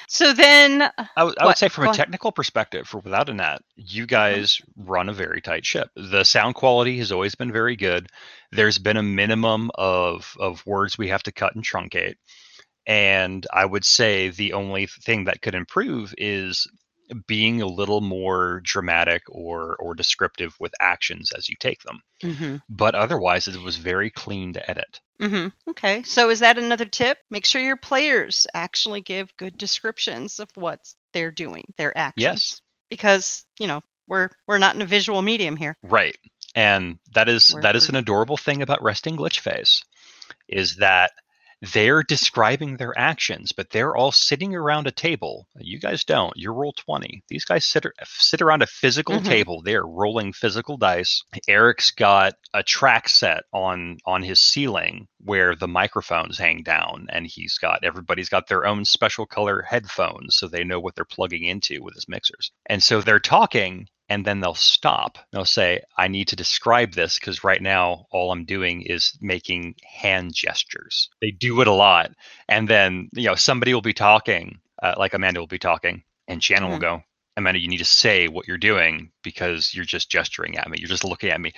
[0.08, 3.34] so then, I would- I would say, from Go a technical perspective, for Without a
[3.34, 4.90] Net, you guys mm-hmm.
[4.92, 5.90] run a very tight ship.
[5.96, 8.10] The sound quality has always been very good.
[8.52, 12.16] There's been a minimum of of words we have to cut and truncate,
[12.88, 16.68] and I would say the only thing that could improve is
[17.28, 22.02] being a little more dramatic or or descriptive with actions as you take them.
[22.22, 25.00] hmm But otherwise, it was very clean to edit.
[25.20, 26.04] hmm okay.
[26.04, 27.18] So is that another tip?
[27.30, 30.80] Make sure your players actually give good descriptions of what
[31.14, 32.24] they're doing, their actions.
[32.24, 32.62] Yes.
[32.90, 35.76] because you know we're we're not in a visual medium here.
[35.84, 36.18] Right.
[36.56, 39.84] And that is that is an adorable thing about resting glitch face,
[40.48, 41.12] is that
[41.74, 45.48] they're describing their actions, but they're all sitting around a table.
[45.58, 46.36] You guys don't.
[46.36, 47.24] You roll 20.
[47.30, 49.26] These guys sit, sit around a physical Mhm.
[49.26, 49.62] table.
[49.62, 51.24] They're rolling physical dice.
[51.48, 57.26] Eric's got a track set on on his ceiling where the microphones hang down and
[57.26, 61.46] he's got everybody's got their own special color headphones so they know what they're plugging
[61.46, 62.52] into with his mixers.
[62.68, 65.18] And so they're talking and then they'll stop.
[65.32, 69.76] They'll say, I need to describe this because right now all I'm doing is making
[69.84, 71.10] hand gestures.
[71.22, 72.12] They do it a lot.
[72.48, 76.44] And then, you know, somebody will be talking, uh, like Amanda will be talking, and
[76.44, 77.04] Shannon will go,
[77.38, 80.78] Amanda, you need to say what you're doing because you're just gesturing at me.
[80.80, 81.52] You're just looking at me.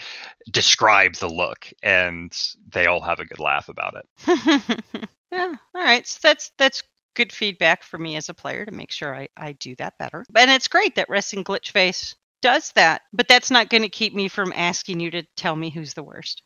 [0.50, 1.72] Describe the look.
[1.84, 2.36] And
[2.72, 4.84] they all have a good laugh about it.
[5.32, 5.54] yeah.
[5.76, 6.08] All right.
[6.08, 6.82] So that's that's
[7.14, 10.26] good feedback for me as a player to make sure I, I do that better.
[10.36, 14.14] And it's great that Resting Glitch Face does that, but that's not going to keep
[14.14, 16.44] me from asking you to tell me who's the worst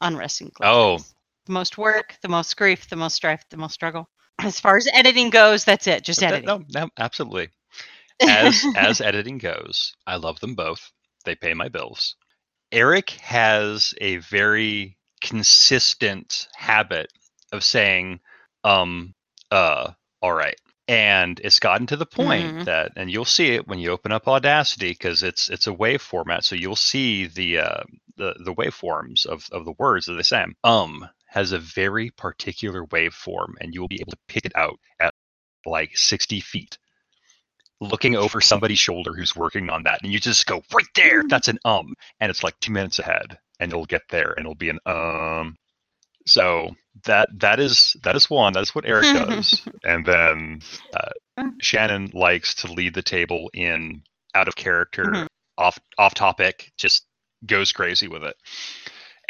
[0.00, 0.98] on Glitch Oh,
[1.46, 4.08] The most work, the most grief, the most strife, the most struggle.
[4.40, 6.02] As far as editing goes, that's it.
[6.04, 6.46] Just editing.
[6.46, 7.50] no, no, absolutely.
[8.20, 10.90] As as editing goes, I love them both.
[11.24, 12.16] They pay my bills.
[12.72, 17.08] Eric has a very consistent habit
[17.52, 18.20] of saying,
[18.64, 19.14] um,
[19.50, 20.56] uh, all right.
[20.86, 22.64] And it's gotten to the point Mhm.
[22.64, 26.02] that, and you'll see it when you open up Audacity because it's it's a wave
[26.02, 27.82] format, so you'll see the uh,
[28.16, 30.44] the the waveforms of of the words that they say.
[30.62, 34.78] Um has a very particular waveform, and you will be able to pick it out
[35.00, 35.14] at
[35.66, 36.78] like sixty feet
[37.80, 41.48] looking over somebody's shoulder who's working on that and you just go right there that's
[41.48, 44.70] an um and it's like two minutes ahead and you'll get there and it'll be
[44.70, 45.56] an um
[46.26, 46.70] so
[47.04, 49.62] that that is that is one that's what eric does.
[49.84, 50.60] And then
[50.94, 54.02] uh, shannon likes to lead the table in
[54.34, 55.26] out of character Mhm.
[55.58, 57.06] off off topic just
[57.46, 58.36] goes crazy with it.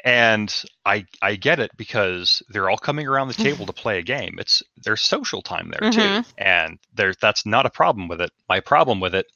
[0.04, 0.54] And
[0.85, 4.37] i i get it because they're all coming around the table to play a game.
[4.38, 6.00] It's there's social time there too.
[6.00, 6.24] Mhm.
[6.38, 8.30] and there's that's not a problem with it.
[8.48, 9.26] My problem with it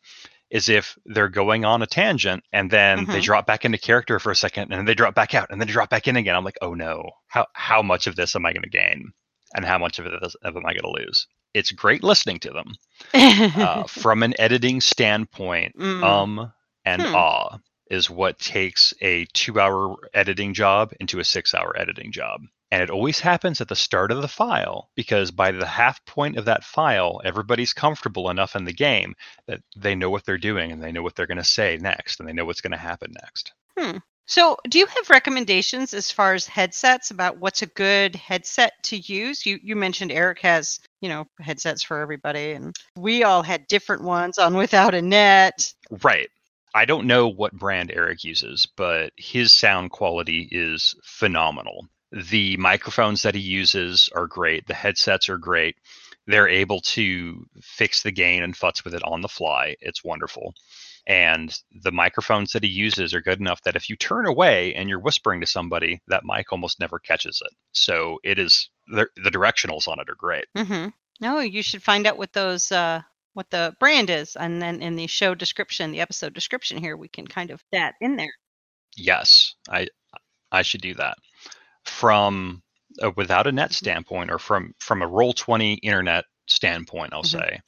[0.50, 3.24] is if they're going on a tangent and then they Mhm.
[3.24, 5.66] drop back into character for a second and then they drop back out and then
[5.68, 8.46] they drop back in again i'm like oh no how how much of this am
[8.46, 9.12] i going to gain
[9.54, 12.50] and how much of it is- am i going to lose it's great listening to
[12.50, 12.74] them
[13.14, 16.02] uh, from an editing standpoint Mm.
[16.04, 16.52] um
[16.84, 17.14] and Hmm.
[17.14, 17.58] ah
[17.90, 22.42] is what takes a two hour editing job into a six hour editing job.
[22.70, 26.37] And it always happens at the start of the file because by the half point
[26.37, 29.14] of that file, everybody's comfortable enough in the game
[29.46, 32.20] that they know what they're doing and they know what they're going to say next
[32.20, 33.52] and they know what's going to happen next.
[33.78, 33.98] Hmm.
[34.26, 38.98] So, do you have recommendations as far as headsets about what's a good headset to
[38.98, 39.46] use?
[39.46, 44.02] You you mentioned Eric has, you know, headsets for everybody and we all had different
[44.02, 45.72] ones on without a net.
[46.02, 46.28] Right.
[46.74, 51.88] I don't know what brand Eric uses, but his sound quality is phenomenal.
[52.12, 54.66] The microphones that he uses are great.
[54.66, 55.77] The headsets are great.
[56.27, 59.77] They're able to fix the gain and futz with it on the fly.
[59.81, 60.55] It's wonderful.
[61.07, 64.90] And the microphones that he uses are good enough that if you turn away and
[64.90, 67.55] you're whispering to somebody, that mic almost never catches it.
[67.73, 70.44] So it is the, the directionals on it are great.
[70.55, 70.92] Mhm.
[71.21, 73.01] No, you should find out what those uh
[73.33, 77.09] what the brand is and then in the show description, the episode description here we
[77.09, 78.35] can kind of that in there.
[78.97, 79.88] Yes, I
[80.53, 81.16] I should do that.
[81.88, 82.62] From
[83.01, 87.27] a without a net standpoint, or from from a roll twenty internet standpoint, I'll Mhm.
[87.40, 87.61] say,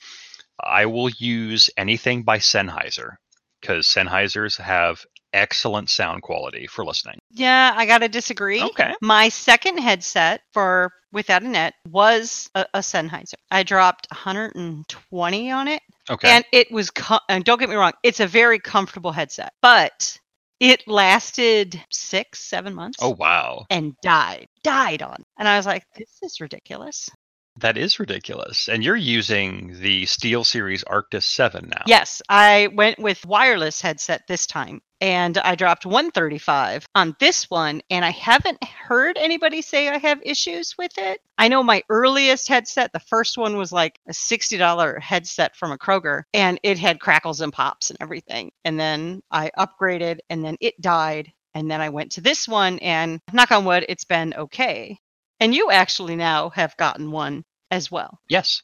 [0.62, 3.16] I will use anything by Sennheiser
[3.61, 7.18] because Sennheisers have excellent sound quality for listening.
[7.30, 8.62] Yeah, I got to disagree.
[8.62, 8.92] Okay.
[9.00, 13.35] My second headset for Without a Net was a, a Sennheiser.
[13.50, 16.30] I dropped 120 on it, Okay.
[16.30, 16.90] and it was.
[16.90, 20.18] Co- and don't get me wrong, it's a very comfortable headset, but
[20.61, 22.99] it lasted six, seven months.
[23.03, 25.23] oh wow, And died, died on.
[25.38, 27.09] And I was like, this is ridiculous.
[27.58, 28.68] That is ridiculous.
[28.68, 31.82] And you're using the Steel Series Arctis Seven now.
[31.86, 37.80] Yes, I went with wireless headset this time and I dropped 135 on this one
[37.90, 41.20] and I haven't heard anybody say I have issues with it.
[41.38, 45.78] I know my earliest headset, the first one was like a $60 headset from a
[45.78, 48.52] Kroger and it had crackles and pops and everything.
[48.64, 52.78] And then I upgraded and then it died and then I went to this one
[52.78, 54.98] and knock on wood it's been okay.
[55.40, 58.20] And you actually now have gotten one as well.
[58.29, 58.62] Yes.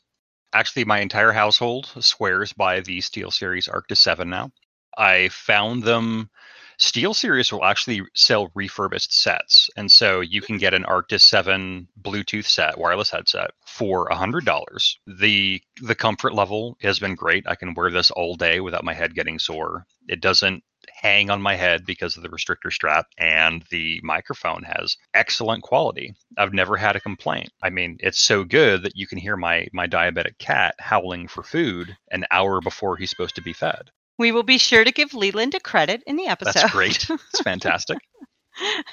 [0.52, 4.50] Actually, my entire household swears by the Steel Series Arctis 7 now.
[4.96, 6.30] I found them.
[6.78, 9.70] Steel Series will actually sell refurbished sets.
[9.76, 14.96] And so you can get an Arctis 7 Bluetooth set, wireless headset, for $100.
[15.06, 17.46] The the comfort level has been great.
[17.48, 19.86] I can wear this all day without my head getting sore.
[20.08, 20.62] It doesn't
[20.92, 26.14] hang on my head because of the restrictor strap and the microphone has excellent quality.
[26.36, 27.50] I've never had a complaint.
[27.62, 31.42] I mean, it's so good that you can hear my my diabetic cat howling for
[31.42, 33.90] food an hour before he's supposed to be fed.
[34.18, 36.54] We will be sure to give Leland a credit in the episode.
[36.54, 37.08] That's great.
[37.10, 37.98] It's fantastic.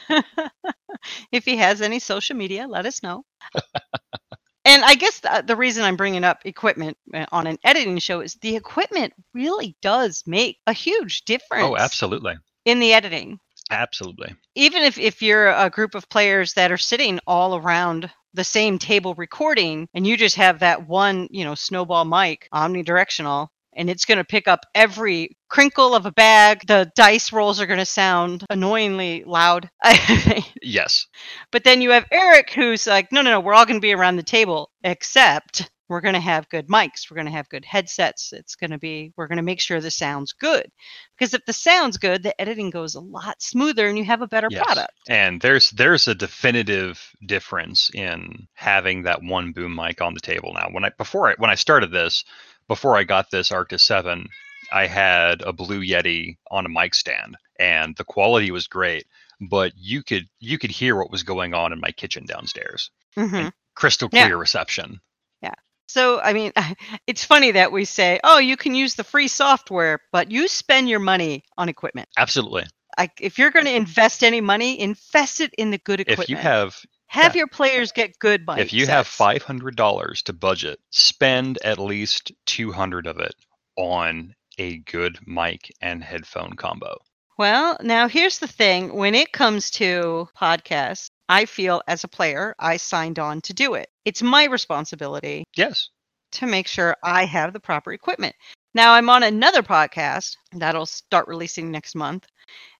[1.31, 3.23] if he has any social media, let us know.
[4.65, 8.21] And I guess the, the reason I'm bringing up equipment uh, on an editing show
[8.21, 11.65] is the equipment really does make a huge difference.
[11.65, 12.35] Oh, absolutely.
[12.65, 13.39] In the editing.
[13.71, 14.35] Absolutely.
[14.55, 18.79] Even if, if you're a group of players that are sitting all around the same
[18.79, 24.05] table recording and you just have that one, you know, snowball mic omnidirectional and it's
[24.05, 26.61] going to pick up every crinkle of a bag.
[26.67, 29.69] The dice rolls are going to sound annoyingly loud.
[30.61, 31.07] yes.
[31.51, 33.93] But then you have Eric who's like, no, no, no, we're all going to be
[33.93, 37.09] around the table, except we're going to have good mics.
[37.09, 38.33] We're going to have good headsets.
[38.33, 40.71] It's going to be, we're going to make sure the sound's good.
[41.15, 44.27] Because if the sound's good, the editing goes a lot smoother and you have a
[44.27, 44.63] better yes.
[44.63, 44.93] product.
[45.07, 50.53] And there's there's a definitive difference in having that one boom mic on the table
[50.53, 50.69] now.
[50.71, 52.23] When I before I when I started this,
[52.67, 54.27] before I got this Arctis 7,
[54.71, 59.05] I had a Blue Yeti on a mic stand and the quality was great,
[59.39, 62.91] but you could you could hear what was going on in my kitchen downstairs.
[63.17, 63.49] Mm-hmm.
[63.75, 64.33] Crystal clear yeah.
[64.33, 64.99] reception.
[65.41, 65.53] Yeah.
[65.87, 66.51] So, I mean,
[67.07, 70.89] it's funny that we say, "Oh, you can use the free software, but you spend
[70.89, 72.65] your money on equipment." Absolutely.
[72.97, 76.29] Like if you're going to invest any money, invest it in the good equipment.
[76.29, 76.77] If you have
[77.13, 77.41] have yeah.
[77.41, 78.61] your players get good bikes.
[78.61, 83.35] If you have five hundred dollars to budget, spend at least two hundred of it
[83.75, 86.97] on a good mic and headphone combo.
[87.37, 92.55] Well, now here's the thing: when it comes to podcasts, I feel as a player,
[92.57, 93.89] I signed on to do it.
[94.05, 95.43] It's my responsibility.
[95.55, 95.89] Yes.
[96.33, 98.35] To make sure I have the proper equipment.
[98.73, 102.25] Now I'm on another podcast that'll start releasing next month,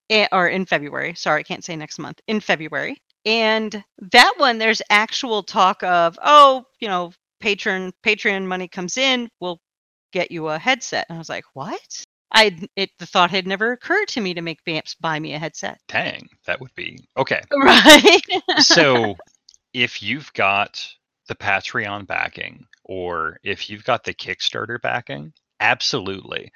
[0.10, 1.14] eh, or in February.
[1.14, 2.20] Sorry, I can't say next month.
[2.28, 8.68] In February, and that one, there's actual talk of, oh, you know, patron Patreon money
[8.68, 9.60] comes in, we'll
[10.12, 11.06] get you a headset.
[11.10, 12.06] And I was like, what?
[12.34, 15.40] I it the thought had never occurred to me to make Vamps buy me a
[15.40, 15.80] headset.
[15.88, 17.42] Dang, that would be okay.
[17.54, 18.22] Right.
[18.60, 19.16] so
[19.74, 20.88] if you've got
[21.28, 26.52] the Patreon backing or if you've got the Kickstarter backing, absolutely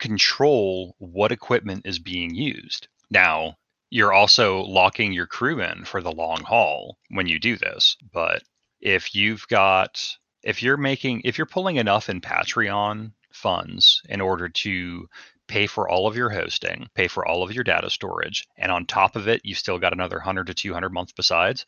[0.00, 2.88] control what equipment is being used.
[3.10, 3.56] Now,
[3.92, 7.94] you're also locking your crew in for the long haul when you do this.
[8.10, 8.42] But
[8.80, 10.02] if you've got,
[10.42, 15.06] if you're making, if you're pulling enough in Patreon funds in order to
[15.46, 18.86] pay for all of your hosting, pay for all of your data storage, and on
[18.86, 21.66] top of it, you've still got another 100 to 200 months besides,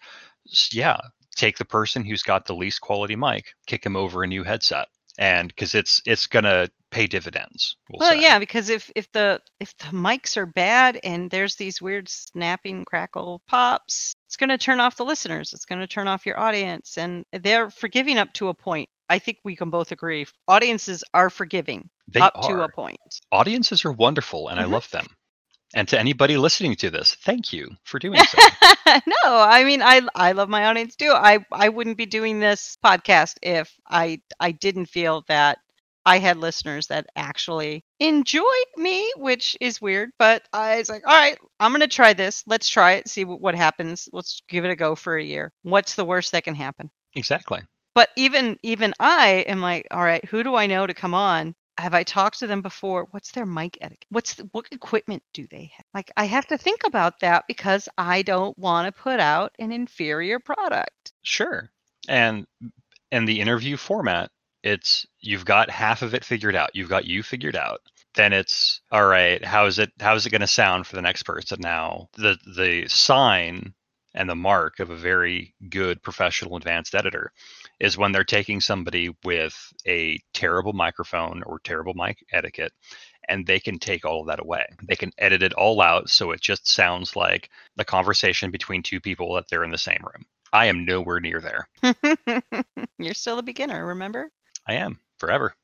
[0.72, 0.97] yeah,
[1.37, 4.89] take the person who's got the least quality mic, kick him over a new headset
[5.18, 7.76] and because it's it's gonna pay dividends.
[7.90, 11.82] We'll, well yeah, because if if the if the mics are bad and there's these
[11.82, 15.53] weird snapping crackle pops, it's gonna turn off the listeners.
[15.53, 18.88] It's gonna turn off your audience, and they're forgiving up to a point.
[19.09, 20.26] I think we can both agree.
[20.47, 22.49] Audiences are forgiving they up are.
[22.49, 22.99] to a point.
[23.32, 24.70] Audiences are wonderful, and mm-hmm.
[24.70, 25.07] I love them.
[25.74, 28.38] And to anybody listening to this, thank you for doing so.
[28.86, 31.11] no, I mean I I love my audience too.
[31.11, 35.59] I I wouldn't be doing this podcast if I I didn't feel that
[36.07, 38.44] I had listeners that actually enjoyed
[38.76, 42.42] me, which is weird, but I was like, all right, I'm going to try this.
[42.46, 44.09] Let's try it, see what happens.
[44.12, 45.52] Let's give it a go for a year.
[45.62, 46.90] What's the worst that can happen?
[47.14, 47.61] Exactly.
[47.94, 51.55] But even even I am like, all right, who do I know to come on
[51.78, 53.09] have I talked to them before?
[53.11, 54.07] What's their mic etiquette?
[54.11, 55.86] What's the, what equipment do they have?
[55.92, 59.72] Like I have to think about that because I don't want to put out an
[59.72, 61.12] inferior product.
[61.22, 61.70] Sure.
[62.09, 62.46] And
[63.11, 64.30] and the interview format,
[64.64, 66.70] it's you've got half of it figured out.
[66.74, 67.82] You've got you figured out.
[68.14, 71.02] Then it's all right, how is it how is it going to sound for the
[71.02, 72.08] next person now?
[72.16, 73.74] The the sign
[74.14, 77.32] and the mark of a very good professional advanced editor
[77.78, 79.54] is when they're taking somebody with
[79.86, 82.72] a terrible microphone or terrible mic etiquette
[83.28, 84.64] and they can take all of that away.
[84.86, 89.00] They can edit it all out so it just sounds like the conversation between two
[89.00, 90.24] people that they're in the same room.
[90.52, 91.68] I am nowhere near there.
[92.98, 94.30] You're still a beginner, remember?
[94.66, 95.54] I am forever.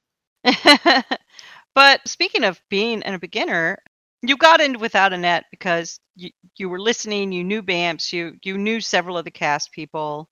[1.74, 3.78] but speaking of being a beginner,
[4.22, 8.36] you got in without a net because you, you were listening, you knew BAMPS, you
[8.42, 10.28] you knew several of the cast people,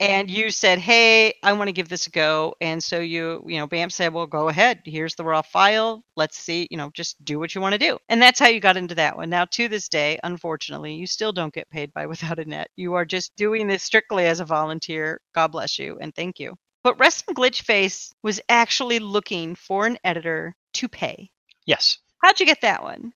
[0.00, 3.58] and you said, "Hey, I want to give this a go." And so you, you
[3.58, 4.82] know, BAM said, "Well, go ahead.
[4.86, 6.04] Here's the raw file.
[6.16, 6.68] Let's see.
[6.70, 8.96] You know, just do what you want to do." And that's how you got into
[8.96, 9.30] that one.
[9.30, 12.70] Now, to this day, unfortunately, you still don't get paid by Without a Net.
[12.76, 15.20] You are just doing this strictly as a volunteer.
[15.34, 16.56] God bless you and thank you.
[16.86, 21.32] But Glitch Face was actually looking for an editor to pay.
[21.64, 21.98] Yes.
[22.22, 23.12] How'd you get that one?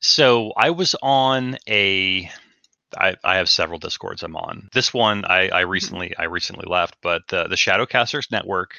[0.00, 2.30] So I was on a
[2.96, 4.70] I, I have several discords I'm on.
[4.72, 5.70] This one I, I mm-hmm.
[5.70, 8.70] recently I recently left, but the the Shadowcasters Network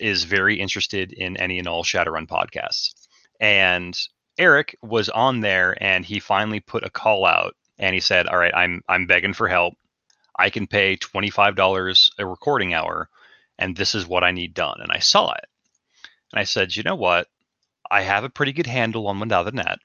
[0.00, 2.92] is very interested in any and all Shadowrun podcasts.
[3.40, 3.96] And
[4.36, 8.36] Eric was on there and he finally put a call out and he said, All
[8.36, 9.74] right, I'm I'm begging for help.
[10.36, 13.08] I can pay $25 a recording hour
[13.58, 14.80] and this is what I need done.
[14.80, 15.46] And I saw it.
[16.32, 17.28] And I said, you know what?
[17.90, 19.78] I have a pretty good handle on the net.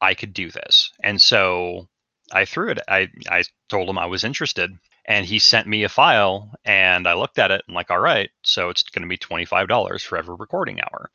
[0.00, 0.92] I could do this.
[1.02, 1.88] And so
[2.32, 2.80] I threw it.
[2.88, 4.76] I, I told him I was interested.
[5.04, 8.28] And he sent me a file and I looked at it and like, all right,
[8.42, 11.10] so it's going to be $25 for every recording hour.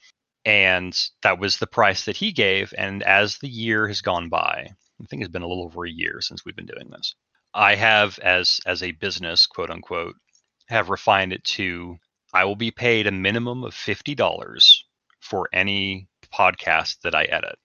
[0.46, 2.74] And that was the price that he gave.
[2.76, 4.68] And as the year has gone by,
[5.00, 7.14] I think it's been a little over a year since we've been doing this.
[7.54, 10.16] I have, as as a business, quote unquote,
[10.68, 11.98] have refined it to
[12.34, 14.86] I will be paid a minimum of fifty dollars
[15.20, 17.58] for any podcast that I edit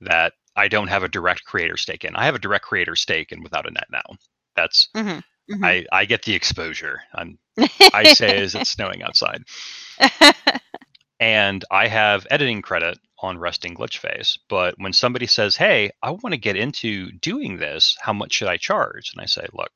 [0.00, 2.14] that I don't have a direct creator stake in.
[2.14, 4.16] I have a direct creator stake in Without a Net now.
[4.54, 5.18] That's mm-hmm.
[5.52, 5.64] Mm-hmm.
[5.64, 7.02] I I get the exposure.
[7.14, 7.38] I'm,
[7.92, 9.42] I say as it's snowing outside,
[11.20, 14.38] and I have editing credit on Resting Glitch Face.
[14.48, 17.96] But when somebody says, "Hey, I want to get into doing this.
[18.00, 19.70] How much should I charge?" and I say, "Look,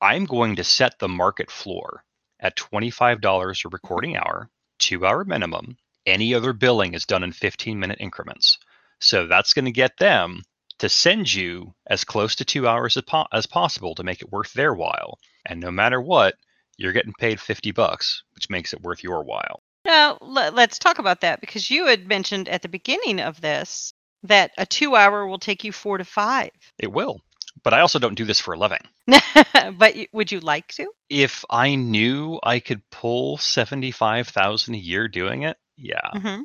[0.00, 2.04] I'm going to set the market floor
[2.40, 5.76] at $25 a recording hour, 2-hour minimum.
[6.04, 8.58] Any other billing is done in 15-minute increments."
[9.00, 10.42] So that's going to get them
[10.78, 14.32] to send you as close to 2 hours as, po- as possible to make it
[14.32, 15.18] worth their while.
[15.46, 16.34] And no matter what,
[16.76, 19.62] you're getting paid 50 bucks, which makes it worth your while.
[19.84, 23.94] Now, let's talk about that because you had mentioned at the beginning of this
[24.24, 26.50] that a two hour will take you four to five.
[26.78, 27.20] It will.
[27.62, 28.82] But I also don't do this for a living.
[29.78, 30.90] but would you like to?
[31.08, 36.10] If I knew I could pull 75,000 a year doing it, yeah.
[36.14, 36.42] Mm-hmm.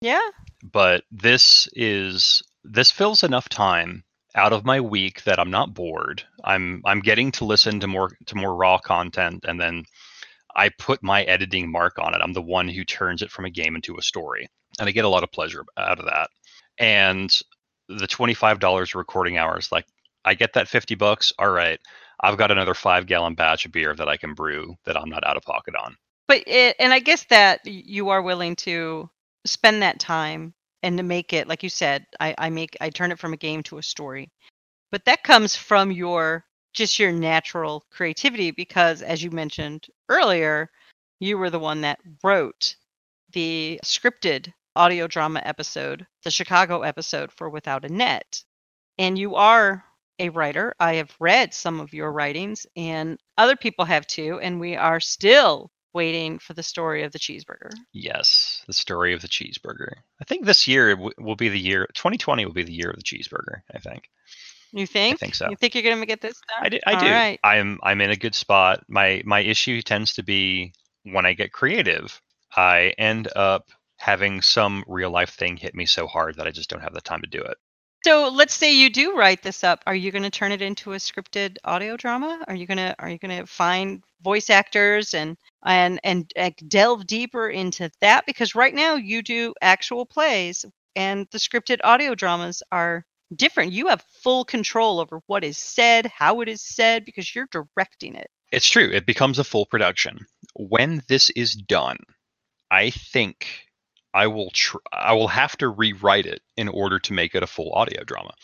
[0.00, 0.28] Yeah.
[0.62, 4.04] But this is this fills enough time
[4.34, 6.22] out of my week that I'm not bored.
[6.44, 9.84] I'm I'm getting to listen to more to more raw content and then
[10.54, 12.20] I put my editing mark on it.
[12.20, 14.48] I'm the one who turns it from a game into a story.
[14.78, 16.30] And I get a lot of pleasure out of that.
[16.78, 17.36] And
[17.88, 19.86] the $25 recording hours, like
[20.28, 21.32] I get that 50 bucks.
[21.38, 21.80] All right.
[22.20, 25.26] I've got another five gallon batch of beer that I can brew that I'm not
[25.26, 25.96] out of pocket on.
[26.26, 29.08] But it, and I guess that you are willing to
[29.46, 30.52] spend that time
[30.82, 33.38] and to make it, like you said, I, I make I turn it from a
[33.38, 34.30] game to a story.
[34.92, 40.70] But that comes from your just your natural creativity because as you mentioned earlier
[41.18, 42.76] you were the one that wrote
[43.32, 48.44] the scripted audio drama episode the chicago episode for without a net
[48.98, 49.82] and you are
[50.18, 54.60] a writer i have read some of your writings and other people have too and
[54.60, 59.28] we are still waiting for the story of the cheeseburger yes the story of the
[59.28, 62.96] cheeseburger i think this year will be the year 2020 will be the year of
[62.96, 64.04] the cheeseburger i think
[64.72, 65.14] you think?
[65.14, 65.48] I think so.
[65.48, 66.66] You think you're gonna get this done?
[66.66, 66.78] I do.
[66.86, 67.10] I do.
[67.10, 67.40] Right.
[67.42, 68.84] I'm I'm in a good spot.
[68.88, 70.72] My my issue tends to be
[71.04, 72.20] when I get creative,
[72.54, 76.70] I end up having some real life thing hit me so hard that I just
[76.70, 77.56] don't have the time to do it.
[78.04, 79.82] So let's say you do write this up.
[79.86, 82.44] Are you going to turn it into a scripted audio drama?
[82.46, 87.06] Are you going to are you going to find voice actors and and and delve
[87.06, 88.24] deeper into that?
[88.26, 93.72] Because right now you do actual plays, and the scripted audio dramas are different.
[93.72, 98.14] You have full control over what is said, how it is said, because you're directing
[98.14, 98.30] it.
[98.52, 98.90] It's true.
[98.90, 100.24] It becomes a full production.
[100.54, 101.98] When this is done,
[102.70, 103.67] I think
[104.18, 107.46] I will tr- I will have to rewrite it in order to make it a
[107.54, 108.34] full audio drama,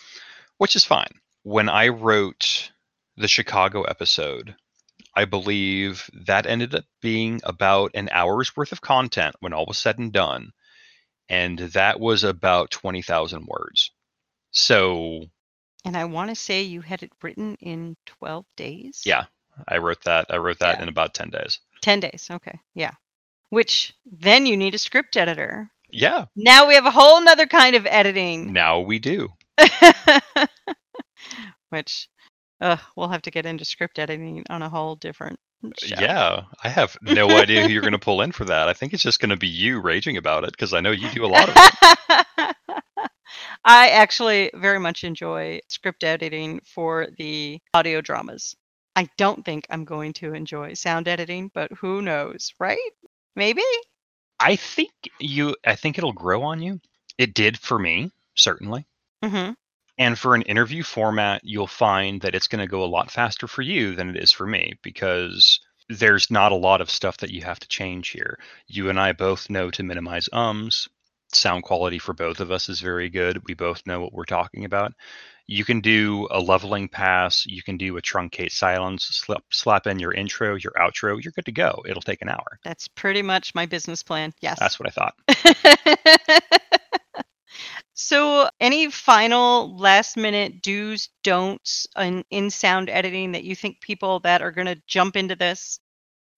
[0.59, 1.13] which is fine.
[1.43, 2.71] When I wrote
[3.17, 4.55] the Chicago episode,
[5.15, 9.79] I believe that ended up being about an hour's worth of content when all was
[9.79, 10.53] said and done,
[11.29, 13.91] and that was about 20,000 words.
[14.53, 15.27] So
[15.85, 19.03] And I want to say you had it written in 12 days.
[19.05, 19.25] yeah,
[19.69, 20.27] I wrote that.
[20.31, 20.83] I wrote that Yeah.
[20.85, 21.59] in about 10 days.
[21.83, 22.29] 10 days.
[22.31, 22.59] Okay.
[22.75, 22.93] Yeah.
[23.55, 25.71] Which then you need a script editor.
[25.89, 28.53] Yeah, Now we have a whole nother kind of editing.
[28.53, 29.29] now we do.
[31.71, 32.09] Which
[32.61, 35.39] uh, we'll have to get into script editing on a whole different
[35.79, 35.95] show.
[36.01, 38.69] Yeah, I have no idea who you're going to pull in for that.
[38.69, 41.09] I think it's just going to be you raging about it because I know you
[41.11, 42.57] do a lot of it.
[43.65, 48.57] I actually very much enjoy script editing for the audio dramas.
[48.97, 52.79] I don't think I'm going to enjoy sound editing, but who knows, right?
[53.37, 53.63] Maybe.
[54.41, 55.57] I think you.
[55.65, 56.81] I think it'll grow on you.
[57.19, 58.87] It did for me, certainly.
[59.23, 59.53] Mm-hmm.
[59.97, 63.47] And for an interview format, you'll find that it's going to go a lot faster
[63.47, 67.31] for you than it is for me because there's not a lot of stuff that
[67.31, 68.39] you have to change here.
[68.67, 70.89] You and I both know to minimize ums
[71.35, 73.43] sound quality for both of us is very good.
[73.47, 74.93] We both know what we're talking about.
[75.47, 77.45] You can do a leveling pass.
[77.47, 81.23] You can do a truncate silence, slap, slap in your intro, your outro.
[81.23, 81.83] You're good to go.
[81.87, 82.59] It'll take an hour.
[82.65, 84.33] That's pretty much my business plan.
[84.41, 84.59] Yes.
[84.59, 85.15] That's what I thought.
[87.95, 94.21] so, any final last minute do's, don'ts in, in sound editing that you think people
[94.21, 95.79] that are going to jump into this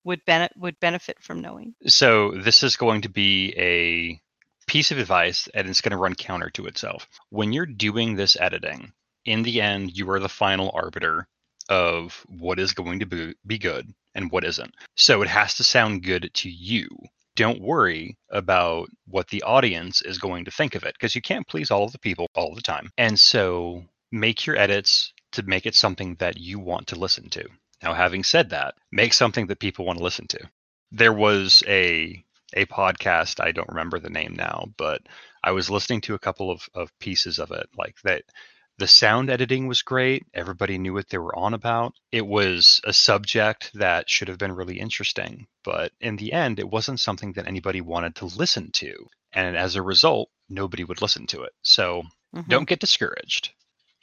[0.07, 1.74] would bene- would benefit from knowing?
[1.86, 4.20] So this is going to be a
[4.66, 7.08] piece of advice and it's going to run counter to itself.
[7.30, 8.92] When you're doing this editing,
[9.24, 11.26] in the end, you are the final arbiter
[11.68, 14.74] of what is going to be, be good and what isn't.
[14.96, 16.88] So it has to sound good to you.
[17.34, 21.46] Don't worry about what the audience is going to think of it because you can't
[21.46, 22.90] please all of the people all the time.
[22.96, 27.46] And so make your edits to make it something that you want to listen to.
[27.82, 30.48] Now, having said that, make something that people want to listen to.
[30.92, 32.24] There was a
[32.55, 35.03] a podcast, I don't remember the name now, but
[35.42, 38.24] I was listening to a couple of, of pieces of it, like that
[38.78, 40.26] the sound editing was great.
[40.34, 41.94] Everybody knew what they were on about.
[42.12, 46.68] It was a subject that should have been really interesting, but in the end, it
[46.68, 49.09] wasn't something that anybody wanted to listen to.
[49.32, 51.53] And as a result, nobody would listen to it.
[51.62, 52.03] So
[52.34, 52.49] Mhm.
[52.49, 53.51] don't get discouraged.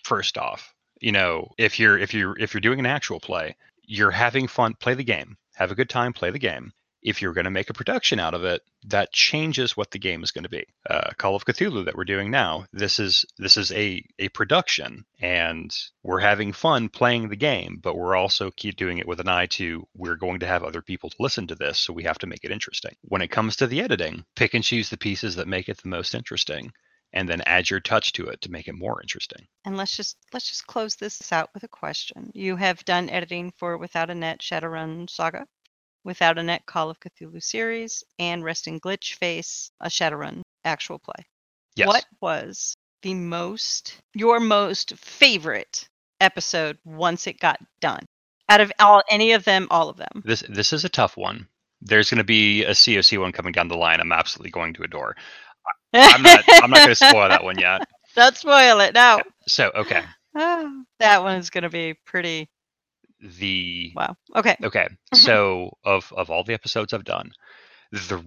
[0.04, 4.12] First off, you know, if you're if you're if you're doing an actual play, you're
[4.12, 5.38] having fun, play the game.
[5.56, 6.74] Have a good time, play the game.
[7.04, 10.24] If you're going to make a production out of it, that changes what the game
[10.24, 10.66] is going to be.
[10.90, 15.06] Uh, Call of Cthulhu that we're doing now, this is this is a a production,
[15.20, 19.28] and we're having fun playing the game, but we're also keep doing it with an
[19.28, 22.20] eye to we're going to have other people to listen to this, so we have
[22.20, 22.96] to make it interesting.
[23.02, 25.90] When it comes to the editing, pick and choose the pieces that make it the
[25.90, 26.72] most interesting
[27.14, 29.48] and then add your touch to it to make it more interesting.
[29.66, 32.32] And let's just let's just close this out with a question.
[32.34, 35.48] You have done editing for Without a Net Shadowrun Saga,
[36.04, 41.26] Without a Net Call of Cthulhu series, and Resting Glitch Face, a Shadowrun actual play.
[41.76, 41.88] Yes.
[41.88, 45.88] What was the most your most favorite
[46.22, 48.06] episode once it got done?
[48.50, 50.22] Out of all any of them, all of them.
[50.26, 51.48] This this is a tough one.
[51.82, 54.00] There's going to be a COC one coming down the line.
[54.00, 55.16] I'm absolutely going to adore.
[55.94, 56.44] I'm not.
[56.48, 57.88] I'm not going to spoil that one yet.
[58.16, 58.94] Don't spoil it.
[58.94, 59.22] No.
[59.48, 60.04] So okay,
[60.36, 62.50] Ah, that one is going to be pretty.
[63.24, 64.16] The Wow.
[64.36, 64.56] Okay.
[64.64, 64.88] okay.
[65.16, 67.32] So of of all the episodes I've done,
[67.92, 68.24] the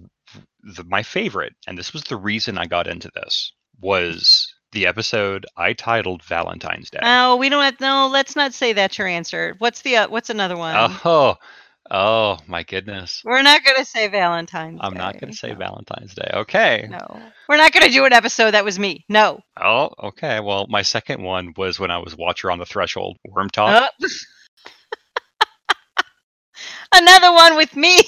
[0.63, 5.45] the my favorite, and this was the reason I got into this, was the episode
[5.55, 6.99] I titled Valentine's Day.
[7.01, 7.79] Oh, we don't have.
[7.79, 9.55] No, let's not say that's your answer.
[9.59, 9.97] What's the?
[9.97, 10.75] Uh, what's another one?
[11.05, 11.35] oh,
[11.91, 13.21] oh my goodness!
[13.23, 14.79] We're not going to say Valentine's.
[14.81, 15.55] I'm not going to say No.
[15.55, 16.29] Valentine's Day.
[16.33, 16.87] Okay.
[16.89, 19.05] No, we're not going to do an episode that was me.
[19.09, 19.41] No.
[19.61, 20.39] Oh, okay.
[20.39, 23.91] Well, my second one was when I was Watcher on the Threshold, Worm Talk.
[24.01, 24.07] Uh,
[26.93, 28.01] Another one with me.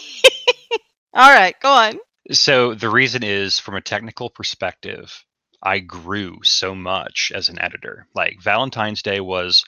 [1.14, 2.00] All right, go on.
[2.32, 5.24] So the reason is from a technical perspective,
[5.64, 8.08] I grew so much as an editor.
[8.16, 9.64] Like Valentine's Day was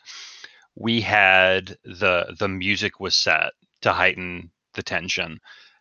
[0.76, 3.52] we had the the music was set
[3.82, 5.40] to heighten the tension.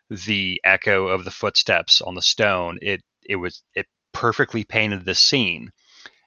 [0.08, 5.14] The echo of the footsteps on the stone, it it was it perfectly painted the
[5.14, 5.70] scene.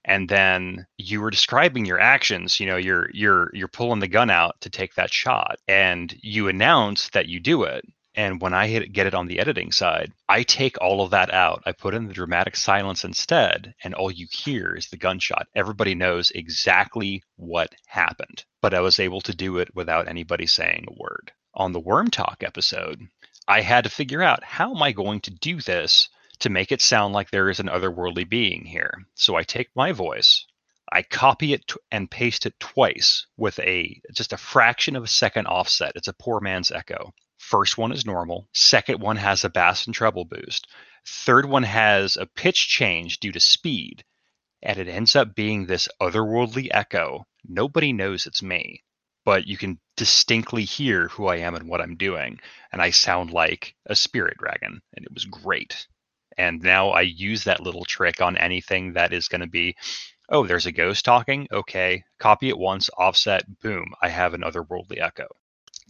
[0.05, 4.29] And then you were describing your actions, you know, you're you're you're pulling the gun
[4.29, 7.85] out to take that shot and you announce that you do it
[8.15, 11.33] and when I hit, get it on the editing side, I take all of that
[11.33, 11.63] out.
[11.65, 15.47] I put in the dramatic silence instead, and all you hear is the gunshot.
[15.55, 20.85] Everybody knows exactly what happened, but I was able to do it without anybody saying
[20.87, 21.31] a word.
[21.55, 23.01] On the Worm Talk episode,
[23.47, 26.07] I had to figure out how am I going to do this
[26.43, 29.05] to make it sound like there is an otherworldly being here.
[29.15, 30.45] So I take my voice,
[30.91, 35.07] I copy it t- and paste it twice with a just a fraction of a
[35.07, 35.93] second offset.
[35.95, 37.13] It's a poor man's echo.
[37.37, 38.47] First one is normal.
[38.53, 40.67] Second one has a bass and treble boost.
[41.07, 44.03] Third one has a pitch change due to speed.
[44.61, 47.25] And it ends up being this otherworldly echo.
[47.43, 48.83] Nobody knows it's me,
[49.25, 52.39] but you can distinctly hear who I am and what I'm doing.
[52.71, 54.81] And I sound like a spirit dragon.
[54.93, 55.87] And it was great.
[56.38, 59.75] And now I use that little trick on anything that is going to be
[60.29, 61.47] oh, there's a ghost talking.
[61.51, 65.27] Okay, copy it once, offset, boom, I have an otherworldly echo.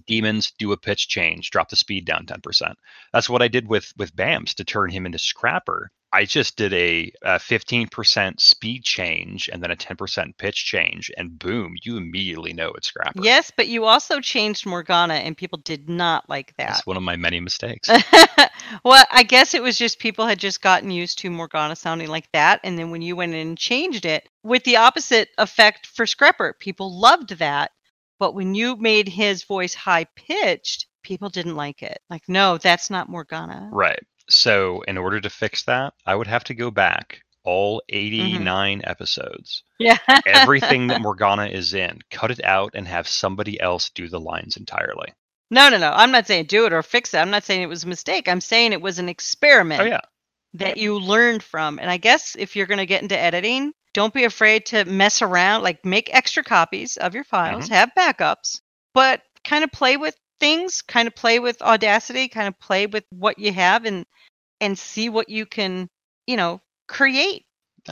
[0.07, 2.73] Demons do a pitch change, drop the speed down 10%.
[3.13, 5.91] That's what I did with with Bams to turn him into Scrapper.
[6.13, 11.39] I just did a, a 15% speed change and then a 10% pitch change, and
[11.39, 13.23] boom, you immediately know it's Scrapper.
[13.23, 16.67] Yes, but you also changed Morgana, and people did not like that.
[16.67, 17.89] That's one of my many mistakes.
[18.83, 22.31] well, I guess it was just people had just gotten used to Morgana sounding like
[22.31, 26.05] that, and then when you went in and changed it with the opposite effect for
[26.05, 27.71] Scrapper, people loved that.
[28.19, 31.99] But when you made his voice high pitched, people didn't like it.
[32.09, 33.69] Like, no, that's not Morgana.
[33.71, 33.99] Right.
[34.29, 37.97] So, in order to fix that, I would have to go back all mm-hmm.
[38.37, 39.97] 89 episodes, Yeah.
[40.25, 44.57] everything that Morgana is in, cut it out and have somebody else do the lines
[44.57, 45.13] entirely.
[45.51, 45.91] No, no, no.
[45.91, 47.17] I'm not saying do it or fix it.
[47.17, 48.27] I'm not saying it was a mistake.
[48.27, 50.01] I'm saying it was an experiment Oh, yeah.
[50.55, 51.79] that you learned from.
[51.79, 55.21] And I guess if you're going to get into editing, don't be afraid to mess
[55.21, 57.73] around, like make extra copies of your files, mm-hmm.
[57.73, 58.61] have backups,
[58.93, 63.05] but kind of play with things, kind of play with Audacity, kind of play with
[63.11, 64.05] what you have, and
[64.59, 65.87] and see what you can,
[66.27, 67.45] you know, create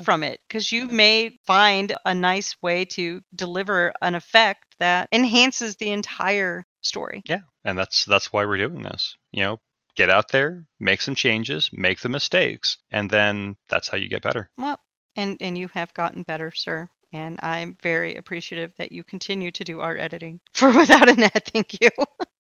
[0.03, 5.77] from it because you may find a nice way to deliver an effect that enhances
[5.77, 7.21] the entire story.
[7.25, 9.15] Yeah, and that's that's why we're doing this.
[9.31, 9.57] You know,
[9.95, 14.23] get out there, make some changes, make the mistakes, and then that's how you get
[14.23, 14.49] better.
[14.57, 14.77] Well,
[15.15, 16.89] and and you have gotten better, sir.
[17.13, 21.49] And I'm very appreciative that you continue to do art editing for Without a Net.
[21.53, 21.89] Thank you.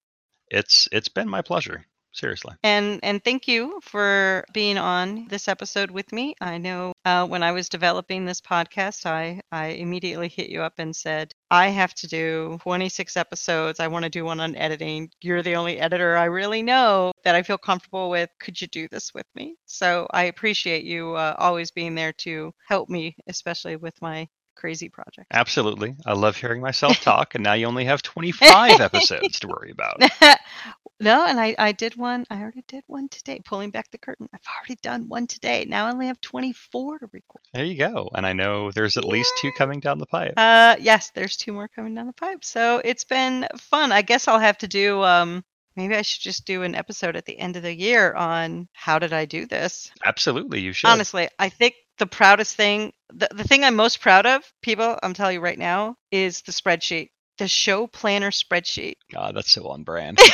[0.51, 1.85] It's it's been my pleasure.
[2.13, 2.55] Seriously.
[2.61, 6.35] And and thank you for being on this episode with me.
[6.41, 10.73] I know uh, when I was developing this podcast, I I immediately hit you up
[10.77, 13.79] and said I have to do 26 episodes.
[13.79, 15.09] I want to do one on editing.
[15.21, 18.29] You're the only editor I really know that I feel comfortable with.
[18.41, 19.55] Could you do this with me?
[19.65, 24.27] So I appreciate you uh, always being there to help me, especially with my
[24.61, 25.25] crazy project.
[25.31, 25.95] Absolutely.
[26.05, 29.99] I love hearing myself talk, and now you only have 25 episodes to worry about.
[30.99, 32.27] no, and I, I did one.
[32.29, 34.29] I already did one today, pulling back the curtain.
[34.31, 35.65] I've already done one today.
[35.67, 37.41] Now I only have 24 to record.
[37.55, 38.11] There you go.
[38.13, 40.35] And I know there's at least two coming down the pipe.
[40.37, 42.45] Uh, yes, there's two more coming down the pipe.
[42.45, 43.91] So it's been fun.
[43.91, 45.01] I guess I'll have to do.
[45.01, 45.43] Um,
[45.75, 48.99] maybe I should just do an episode at the end of the year on how
[48.99, 49.91] did I do this.
[50.05, 50.87] Absolutely, you should.
[50.87, 55.13] Honestly, I think the proudest thing, the, the thing I'm most proud of, people, I'm
[55.13, 58.95] telling you right now, is the spreadsheet, the show planner spreadsheet.
[59.11, 60.19] God, that's so on brand.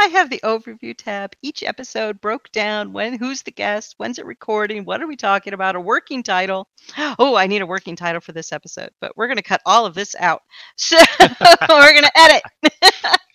[0.00, 1.34] I have the overview tab.
[1.42, 5.52] Each episode broke down when who's the guest, when's it recording, what are we talking
[5.52, 6.68] about, a working title.
[7.18, 9.84] Oh, I need a working title for this episode, but we're going to cut all
[9.84, 10.42] of this out.
[10.76, 12.42] So we're going to edit.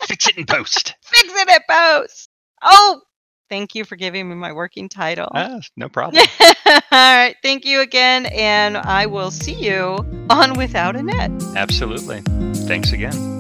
[0.08, 0.96] Fix it in post.
[1.04, 2.30] Fix it in post.
[2.64, 3.02] Oh,
[3.50, 5.28] thank you for giving me my working title.
[5.34, 6.24] Ah, no problem.
[6.66, 9.98] all right, thank you again, and I will see you
[10.30, 11.32] on Without a Net.
[11.56, 12.22] Absolutely.
[12.68, 13.35] Thanks again.